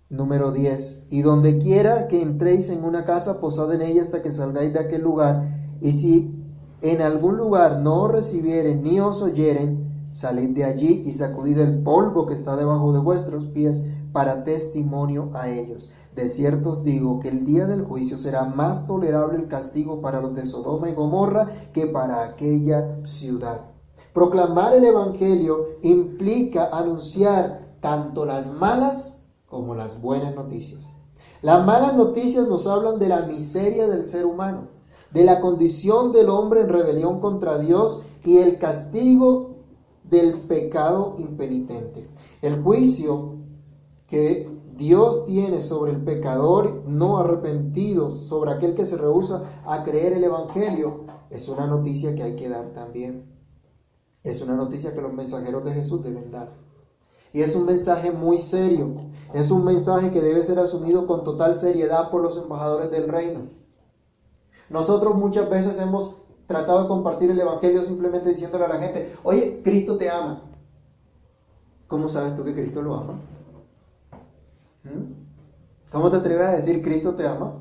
[0.09, 4.31] número 10, y donde quiera que entréis en una casa, posad en ella hasta que
[4.31, 6.32] salgáis de aquel lugar, y si
[6.83, 12.25] en algún lugar no recibieren ni os oyeren, salid de allí y sacudid el polvo
[12.25, 13.81] que está debajo de vuestros pies
[14.11, 15.93] para testimonio a ellos.
[16.13, 20.19] De cierto os digo que el día del juicio será más tolerable el castigo para
[20.19, 23.61] los de Sodoma y Gomorra que para aquella ciudad.
[24.13, 30.81] Proclamar el Evangelio implica anunciar tanto las malas como las buenas noticias.
[31.41, 34.67] Las malas noticias nos hablan de la miseria del ser humano,
[35.13, 39.57] de la condición del hombre en rebelión contra Dios y el castigo
[40.03, 42.09] del pecado impenitente.
[42.41, 43.35] El juicio
[44.07, 50.13] que Dios tiene sobre el pecador no arrepentido, sobre aquel que se rehúsa a creer
[50.13, 53.31] el Evangelio, es una noticia que hay que dar también.
[54.23, 56.53] Es una noticia que los mensajeros de Jesús deben dar.
[57.33, 58.93] Y es un mensaje muy serio.
[59.33, 63.62] Es un mensaje que debe ser asumido con total seriedad por los embajadores del reino.
[64.69, 69.61] Nosotros muchas veces hemos tratado de compartir el Evangelio simplemente diciéndole a la gente, oye,
[69.63, 70.41] Cristo te ama.
[71.87, 73.13] ¿Cómo sabes tú que Cristo lo ama?
[74.83, 75.23] ¿Mm?
[75.91, 77.53] ¿Cómo te atreves a decir Cristo te ama?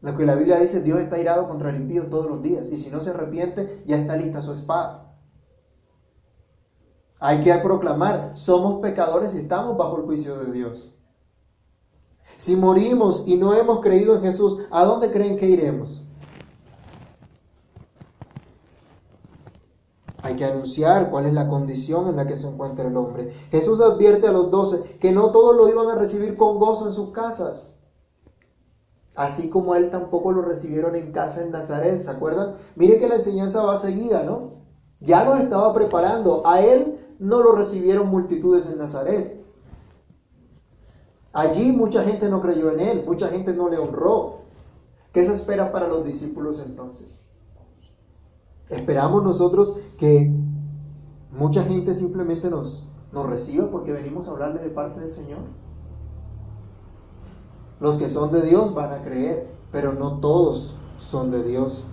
[0.00, 2.70] Lo que la Biblia dice, Dios está irado contra el impío todos los días.
[2.70, 5.16] Y si no se arrepiente, ya está lista su espada.
[7.18, 10.95] Hay que proclamar, somos pecadores y estamos bajo el juicio de Dios.
[12.38, 16.02] Si morimos y no hemos creído en Jesús, ¿a dónde creen que iremos?
[20.22, 23.32] Hay que anunciar cuál es la condición en la que se encuentra el hombre.
[23.50, 26.92] Jesús advierte a los doce que no todos lo iban a recibir con gozo en
[26.92, 27.76] sus casas.
[29.14, 32.56] Así como a él tampoco lo recibieron en casa en Nazaret, ¿se acuerdan?
[32.74, 34.56] Mire que la enseñanza va seguida, ¿no?
[35.00, 36.46] Ya los estaba preparando.
[36.46, 39.35] A él no lo recibieron multitudes en Nazaret.
[41.36, 44.38] Allí mucha gente no creyó en él, mucha gente no le honró.
[45.12, 47.20] ¿Qué se espera para los discípulos entonces?
[48.70, 50.32] Esperamos nosotros que
[51.30, 55.40] mucha gente simplemente nos, nos reciba porque venimos a hablarle de parte del Señor.
[57.80, 61.84] Los que son de Dios van a creer, pero no todos son de Dios.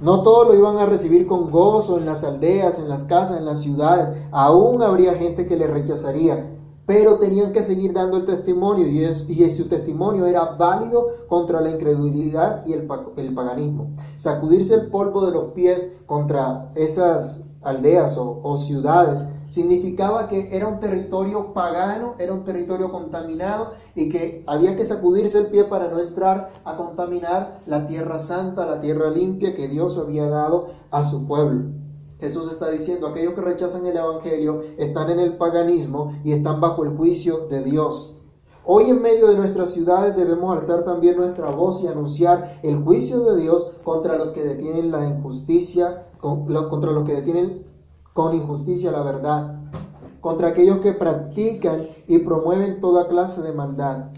[0.00, 3.44] No todos lo iban a recibir con gozo en las aldeas, en las casas, en
[3.44, 4.12] las ciudades.
[4.32, 6.57] Aún habría gente que le rechazaría,
[6.88, 11.68] pero tenían que seguir dando el testimonio y, y su testimonio era válido contra la
[11.68, 13.90] incredulidad y el, paganismo.
[14.16, 20.80] Sacudirse el polvo de los pies contra esas aldeas o ciudades significaba que era un
[20.80, 25.98] territorio pagano, era un territorio contaminado y que había que sacudirse el pie para no
[25.98, 31.28] entrar a contaminar la tierra santa, la tierra limpia que Dios había dado a su
[31.28, 31.87] pueblo.
[32.20, 36.82] Jesús está diciendo, aquellos que rechazan el Evangelio están en el paganismo y están bajo
[36.84, 38.16] el juicio de Dios.
[38.64, 43.20] Hoy en medio de nuestras ciudades debemos alzar también nuestra voz y anunciar el juicio
[43.20, 47.64] de Dios contra los que detienen la injusticia, contra los que detienen
[48.12, 49.60] con injusticia la verdad,
[50.20, 54.10] contra aquellos que practican y promueven toda clase de maldad.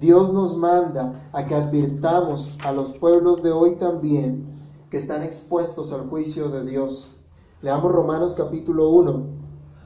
[0.00, 4.46] Dios nos manda a que advirtamos a los pueblos de hoy también
[4.88, 7.19] que están expuestos al juicio de Dios.
[7.62, 9.26] Leamos Romanos capítulo 1,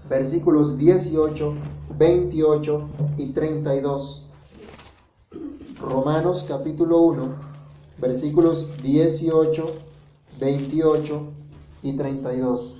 [0.09, 1.55] versículos 18,
[1.99, 4.27] 28 y 32.
[5.81, 7.23] Romanos capítulo 1,
[7.99, 9.65] versículos 18,
[10.41, 11.23] 28
[11.83, 12.77] y 32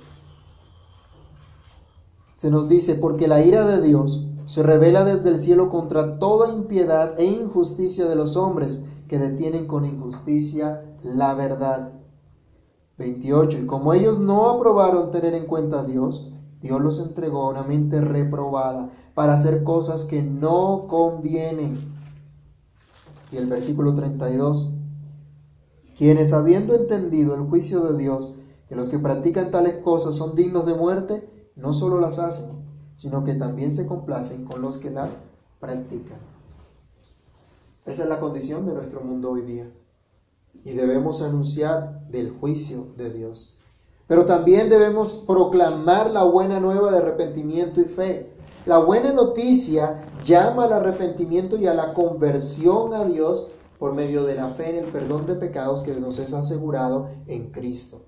[2.45, 6.53] se nos dice, porque la ira de Dios se revela desde el cielo contra toda
[6.53, 11.93] impiedad e injusticia de los hombres que detienen con injusticia la verdad.
[12.97, 13.59] 28.
[13.59, 16.31] Y como ellos no aprobaron tener en cuenta a Dios,
[16.61, 21.77] Dios los entregó a una mente reprobada para hacer cosas que no convienen.
[23.31, 24.73] Y el versículo 32.
[25.97, 28.35] Quienes habiendo entendido el juicio de Dios,
[28.67, 32.49] que los que practican tales cosas son dignos de muerte, no solo las hacen,
[32.95, 35.13] sino que también se complacen con los que las
[35.59, 36.17] practican.
[37.85, 39.71] Esa es la condición de nuestro mundo hoy día.
[40.65, 43.55] Y debemos anunciar del juicio de Dios.
[44.07, 48.33] Pero también debemos proclamar la buena nueva de arrepentimiento y fe.
[48.65, 53.47] La buena noticia llama al arrepentimiento y a la conversión a Dios
[53.79, 57.51] por medio de la fe en el perdón de pecados que nos es asegurado en
[57.51, 58.01] Cristo.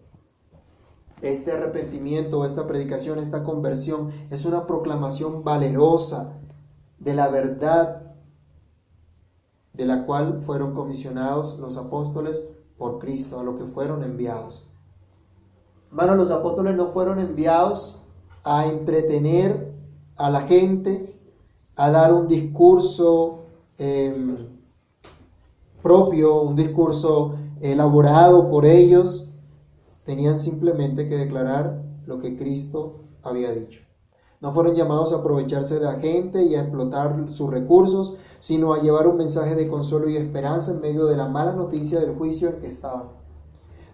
[1.21, 6.33] Este arrepentimiento, esta predicación, esta conversión es una proclamación valerosa
[6.99, 8.06] de la verdad
[9.77, 12.43] de la cual fueron comisionados los apóstoles
[12.77, 14.67] por Cristo, a lo que fueron enviados.
[15.89, 18.01] Hermanos, los apóstoles no fueron enviados
[18.43, 19.73] a entretener
[20.17, 21.17] a la gente,
[21.75, 23.45] a dar un discurso
[23.77, 24.35] em,
[25.81, 29.27] propio, un discurso elaborado por ellos,
[30.07, 33.81] Tenían simplemente que declarar lo que Cristo había dicho.
[34.39, 38.81] No fueron llamados a aprovecharse de la gente y a explotar sus recursos, sino a
[38.81, 42.49] llevar un mensaje de consuelo y esperanza en medio de la mala noticia del juicio
[42.49, 43.09] en que estaban.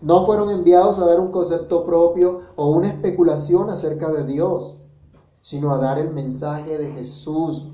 [0.01, 4.77] No fueron enviados a dar un concepto propio o una especulación acerca de Dios,
[5.41, 7.71] sino a dar el mensaje de Jesús,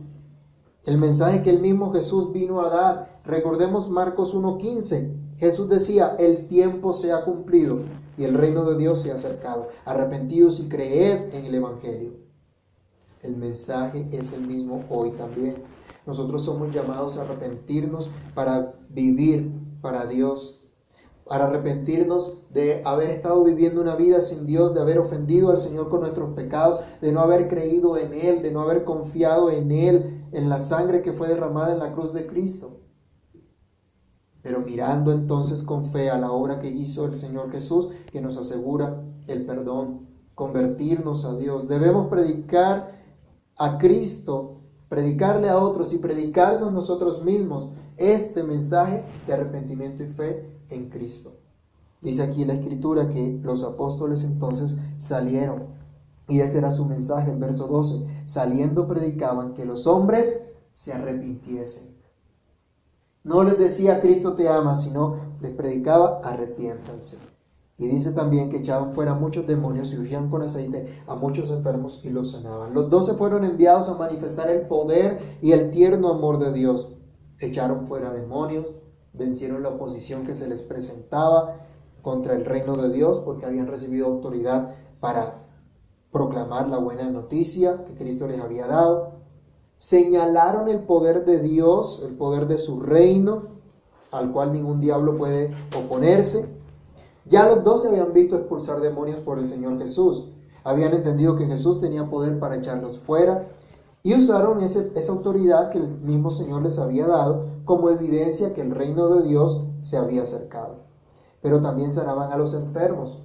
[0.83, 3.19] el mensaje que el mismo Jesús vino a dar.
[3.25, 5.37] Recordemos Marcos 1.15.
[5.37, 7.79] Jesús decía, el tiempo se ha cumplido
[8.15, 9.69] y el reino de Dios se ha acercado.
[9.85, 12.18] Arrepentidos y creed en el Evangelio.
[13.21, 15.63] El mensaje es el mismo hoy también.
[16.05, 19.51] Nosotros somos llamados a arrepentirnos para vivir
[19.81, 20.67] para Dios,
[21.25, 25.89] para arrepentirnos de haber estado viviendo una vida sin Dios, de haber ofendido al Señor
[25.89, 30.27] con nuestros pecados, de no haber creído en Él, de no haber confiado en Él,
[30.31, 32.79] en la sangre que fue derramada en la cruz de Cristo
[34.41, 38.37] pero mirando entonces con fe a la obra que hizo el Señor Jesús, que nos
[38.37, 41.67] asegura el perdón, convertirnos a Dios.
[41.67, 42.98] Debemos predicar
[43.59, 50.49] a Cristo, predicarle a otros y predicarnos nosotros mismos este mensaje de arrepentimiento y fe
[50.69, 51.33] en Cristo.
[52.01, 55.77] Dice aquí la escritura que los apóstoles entonces salieron
[56.29, 58.07] y ese era su mensaje en verso 12.
[58.25, 61.97] Saliendo predicaban que los hombres se arrepintiesen.
[63.23, 67.17] No les decía Cristo te ama, sino les predicaba arrepiéntanse.
[67.79, 72.01] Y dice también que echaban fuera muchos demonios y ungían con aceite a muchos enfermos
[72.03, 72.73] y los sanaban.
[72.73, 76.97] Los doce fueron enviados a manifestar el poder y el tierno amor de Dios.
[77.39, 78.75] Echaron fuera demonios,
[79.13, 81.67] vencieron la oposición que se les presentaba
[82.01, 85.47] contra el reino de Dios porque habían recibido autoridad para
[86.11, 89.13] proclamar la buena noticia que Cristo les había dado.
[89.77, 93.59] Señalaron el poder de Dios, el poder de su reino,
[94.11, 96.58] al cual ningún diablo puede oponerse
[97.29, 100.25] ya los dos se habían visto expulsar demonios por el Señor Jesús.
[100.63, 103.47] Habían entendido que Jesús tenía poder para echarlos fuera
[104.01, 108.71] y usaron esa autoridad que el mismo Señor les había dado como evidencia que el
[108.71, 110.77] reino de Dios se había acercado.
[111.41, 113.19] Pero también sanaban a los enfermos.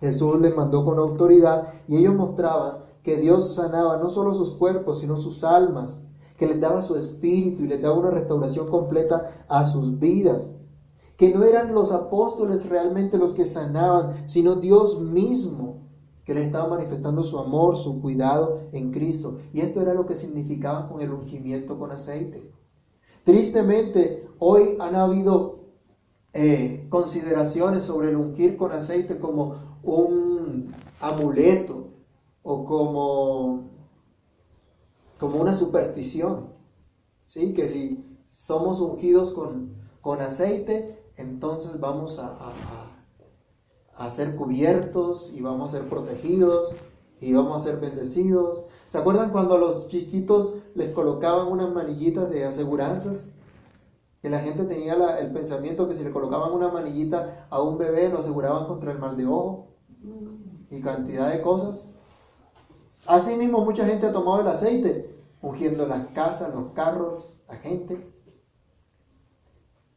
[0.00, 5.00] Jesús les mandó con autoridad y ellos mostraban que Dios sanaba no solo sus cuerpos,
[5.00, 5.96] sino sus almas,
[6.36, 10.46] que les daba su espíritu y les daba una restauración completa a sus vidas
[11.22, 15.86] que no eran los apóstoles realmente los que sanaban, sino Dios mismo
[16.24, 19.38] que les estaba manifestando su amor, su cuidado en Cristo.
[19.52, 22.52] Y esto era lo que significaba con el ungimiento con aceite.
[23.22, 25.60] Tristemente, hoy han habido
[26.32, 31.86] eh, consideraciones sobre el ungir con aceite como un amuleto
[32.42, 33.70] o como,
[35.20, 36.48] como una superstición.
[37.26, 37.54] ¿Sí?
[37.54, 42.36] Que si somos ungidos con, con aceite, entonces vamos a,
[43.96, 46.74] a, ser cubiertos y vamos a ser protegidos
[47.20, 48.64] y vamos a ser bendecidos.
[48.88, 53.30] ¿Se acuerdan cuando a los chiquitos les colocaban unas manillitas de aseguranzas?
[54.20, 58.08] Que la gente tenía el pensamiento que si le colocaban una manillita a un bebé
[58.08, 59.68] lo aseguraban contra el mal de ojo
[60.70, 61.92] y cantidad de cosas.
[63.06, 68.12] Asimismo, mucha gente ha tomado el aceite, ungiendo las casas, los carros, la gente.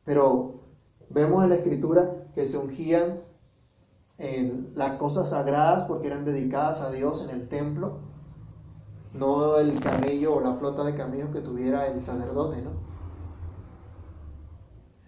[0.04, 0.65] Pero
[1.10, 3.22] Vemos en la escritura que se ungían
[4.18, 8.00] en las cosas sagradas porque eran dedicadas a Dios en el templo,
[9.14, 12.72] no el camello o la flota de camellos que tuviera el sacerdote, ¿no?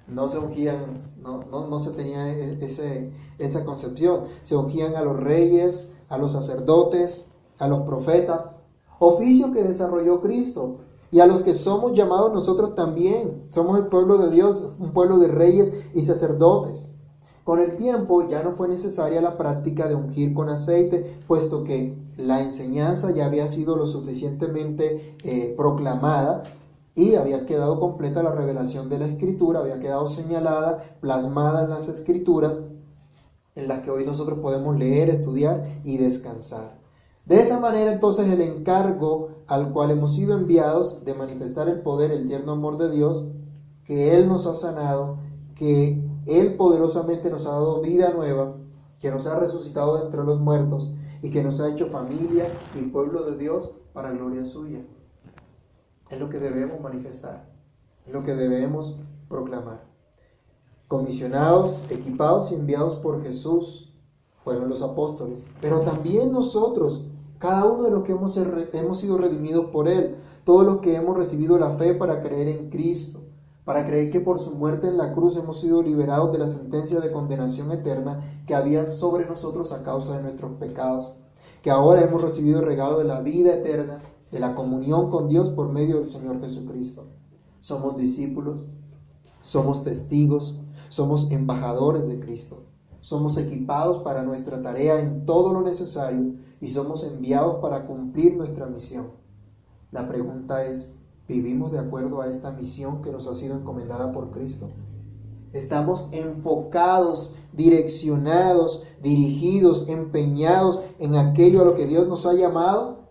[0.07, 4.23] No se ungían, no, no, se tenía e, ese, esa concepción.
[4.43, 7.29] Se ungían a los reyes, a los sacerdotes,
[7.59, 8.61] a los profetas,
[8.99, 10.79] oficio que desarrolló Cristo
[11.11, 13.43] y a los que somos llamados nosotros también.
[13.51, 16.89] Somos el pueblo de Dios, un pueblo de reyes y sacerdotes.
[17.43, 21.97] Con el tiempo ya no fue necesaria la práctica de ungir con aceite, puesto que
[22.17, 26.43] la enseñanza ya había sido lo suficientemente eh, proclamada
[26.93, 31.87] y había quedado completa la revelación de la escritura, había quedado señalada, plasmada en las
[31.87, 32.59] escrituras,
[33.55, 36.86] en las que hoy nosotros podemos leer, estudiar y descansar.
[37.27, 42.11] De esa manera entonces el encargo al cual hemos sido enviados de manifestar el poder,
[42.11, 43.25] el tierno amor de Dios,
[43.83, 45.17] que Él nos ha sanado,
[45.53, 48.55] que Él poderosamente nos ha dado vida nueva,
[49.01, 52.47] que nos ha resucitado entre los muertos y que nos ha hecho familia
[52.79, 54.79] y pueblo de Dios para gloria suya.
[56.09, 57.49] Es lo que debemos manifestar,
[58.05, 58.95] es lo que debemos
[59.27, 59.83] proclamar.
[60.87, 63.93] Comisionados, equipados y enviados por Jesús
[64.45, 67.03] fueron los apóstoles, pero también nosotros
[67.39, 71.17] cada uno de los que hemos, hemos sido redimidos por Él, todos los que hemos
[71.17, 73.19] recibido la fe para creer en Cristo,
[73.63, 76.99] para creer que por su muerte en la cruz hemos sido liberados de la sentencia
[76.99, 81.15] de condenación eterna que había sobre nosotros a causa de nuestros pecados,
[81.61, 83.99] que ahora hemos recibido el regalo de la vida eterna,
[84.31, 87.07] de la comunión con Dios por medio del Señor Jesucristo.
[87.59, 88.63] Somos discípulos,
[89.41, 92.63] somos testigos, somos embajadores de Cristo,
[93.01, 98.65] somos equipados para nuestra tarea en todo lo necesario y somos enviados para cumplir nuestra
[98.65, 99.11] misión.
[99.91, 100.93] La pregunta es,
[101.27, 104.69] ¿vivimos de acuerdo a esta misión que nos ha sido encomendada por Cristo?
[105.53, 113.07] ¿Estamos enfocados, direccionados, dirigidos, empeñados en aquello a lo que Dios nos ha llamado?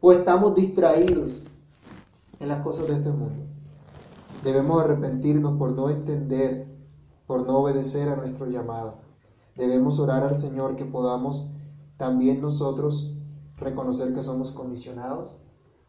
[0.00, 1.44] ¿O estamos distraídos
[2.38, 3.44] en las cosas de este mundo?
[4.44, 6.66] Debemos arrepentirnos por no entender,
[7.26, 8.94] por no obedecer a nuestro llamado.
[9.56, 11.49] Debemos orar al Señor que podamos
[12.00, 13.14] también nosotros
[13.58, 15.36] reconocer que somos comisionados,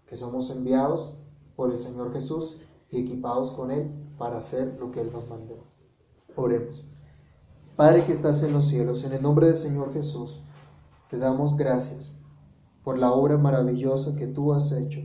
[0.05, 1.16] que somos enviados
[1.55, 2.59] por el Señor Jesús
[2.89, 5.64] y equipados con Él para hacer lo que Él nos mandó.
[6.36, 6.84] Oremos.
[7.78, 10.43] Padre que estás en los cielos, en el nombre del Señor Jesús,
[11.09, 12.12] te damos gracias
[12.84, 14.99] por la obra maravillosa que tú has hecho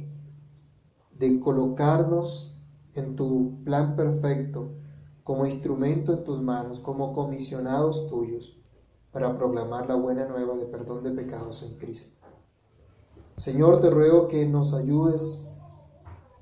[1.16, 2.60] de colocarnos
[2.94, 4.72] en tu plan perfecto
[5.22, 8.56] como instrumento en tus manos, como comisionados tuyos
[9.16, 12.14] para proclamar la buena nueva de perdón de pecados en Cristo.
[13.38, 15.50] Señor, te ruego que nos ayudes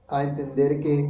[0.08, 1.08] a entender que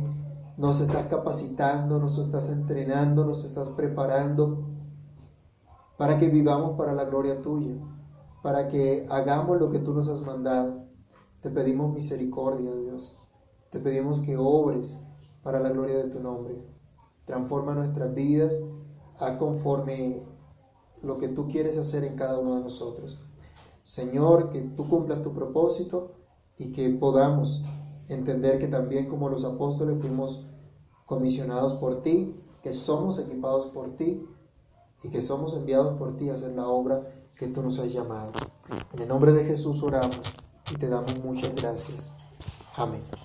[0.58, 4.66] nos estás capacitando, nos estás entrenando, nos estás preparando
[5.96, 7.76] para que vivamos para la gloria tuya,
[8.42, 10.84] para que hagamos lo que tú nos has mandado.
[11.40, 13.16] Te pedimos misericordia, Dios.
[13.70, 15.00] Te pedimos que obres
[15.42, 16.62] para la gloria de tu nombre.
[17.24, 18.60] Transforma nuestras vidas
[19.18, 20.33] a conforme
[21.04, 23.18] lo que tú quieres hacer en cada uno de nosotros.
[23.82, 26.12] Señor, que tú cumplas tu propósito
[26.56, 27.62] y que podamos
[28.08, 30.46] entender que también como los apóstoles fuimos
[31.06, 34.26] comisionados por ti, que somos equipados por ti
[35.02, 37.02] y que somos enviados por ti a hacer la obra
[37.36, 38.32] que tú nos has llamado.
[38.92, 40.20] En el nombre de Jesús oramos
[40.70, 42.10] y te damos muchas gracias.
[42.76, 43.23] Amén.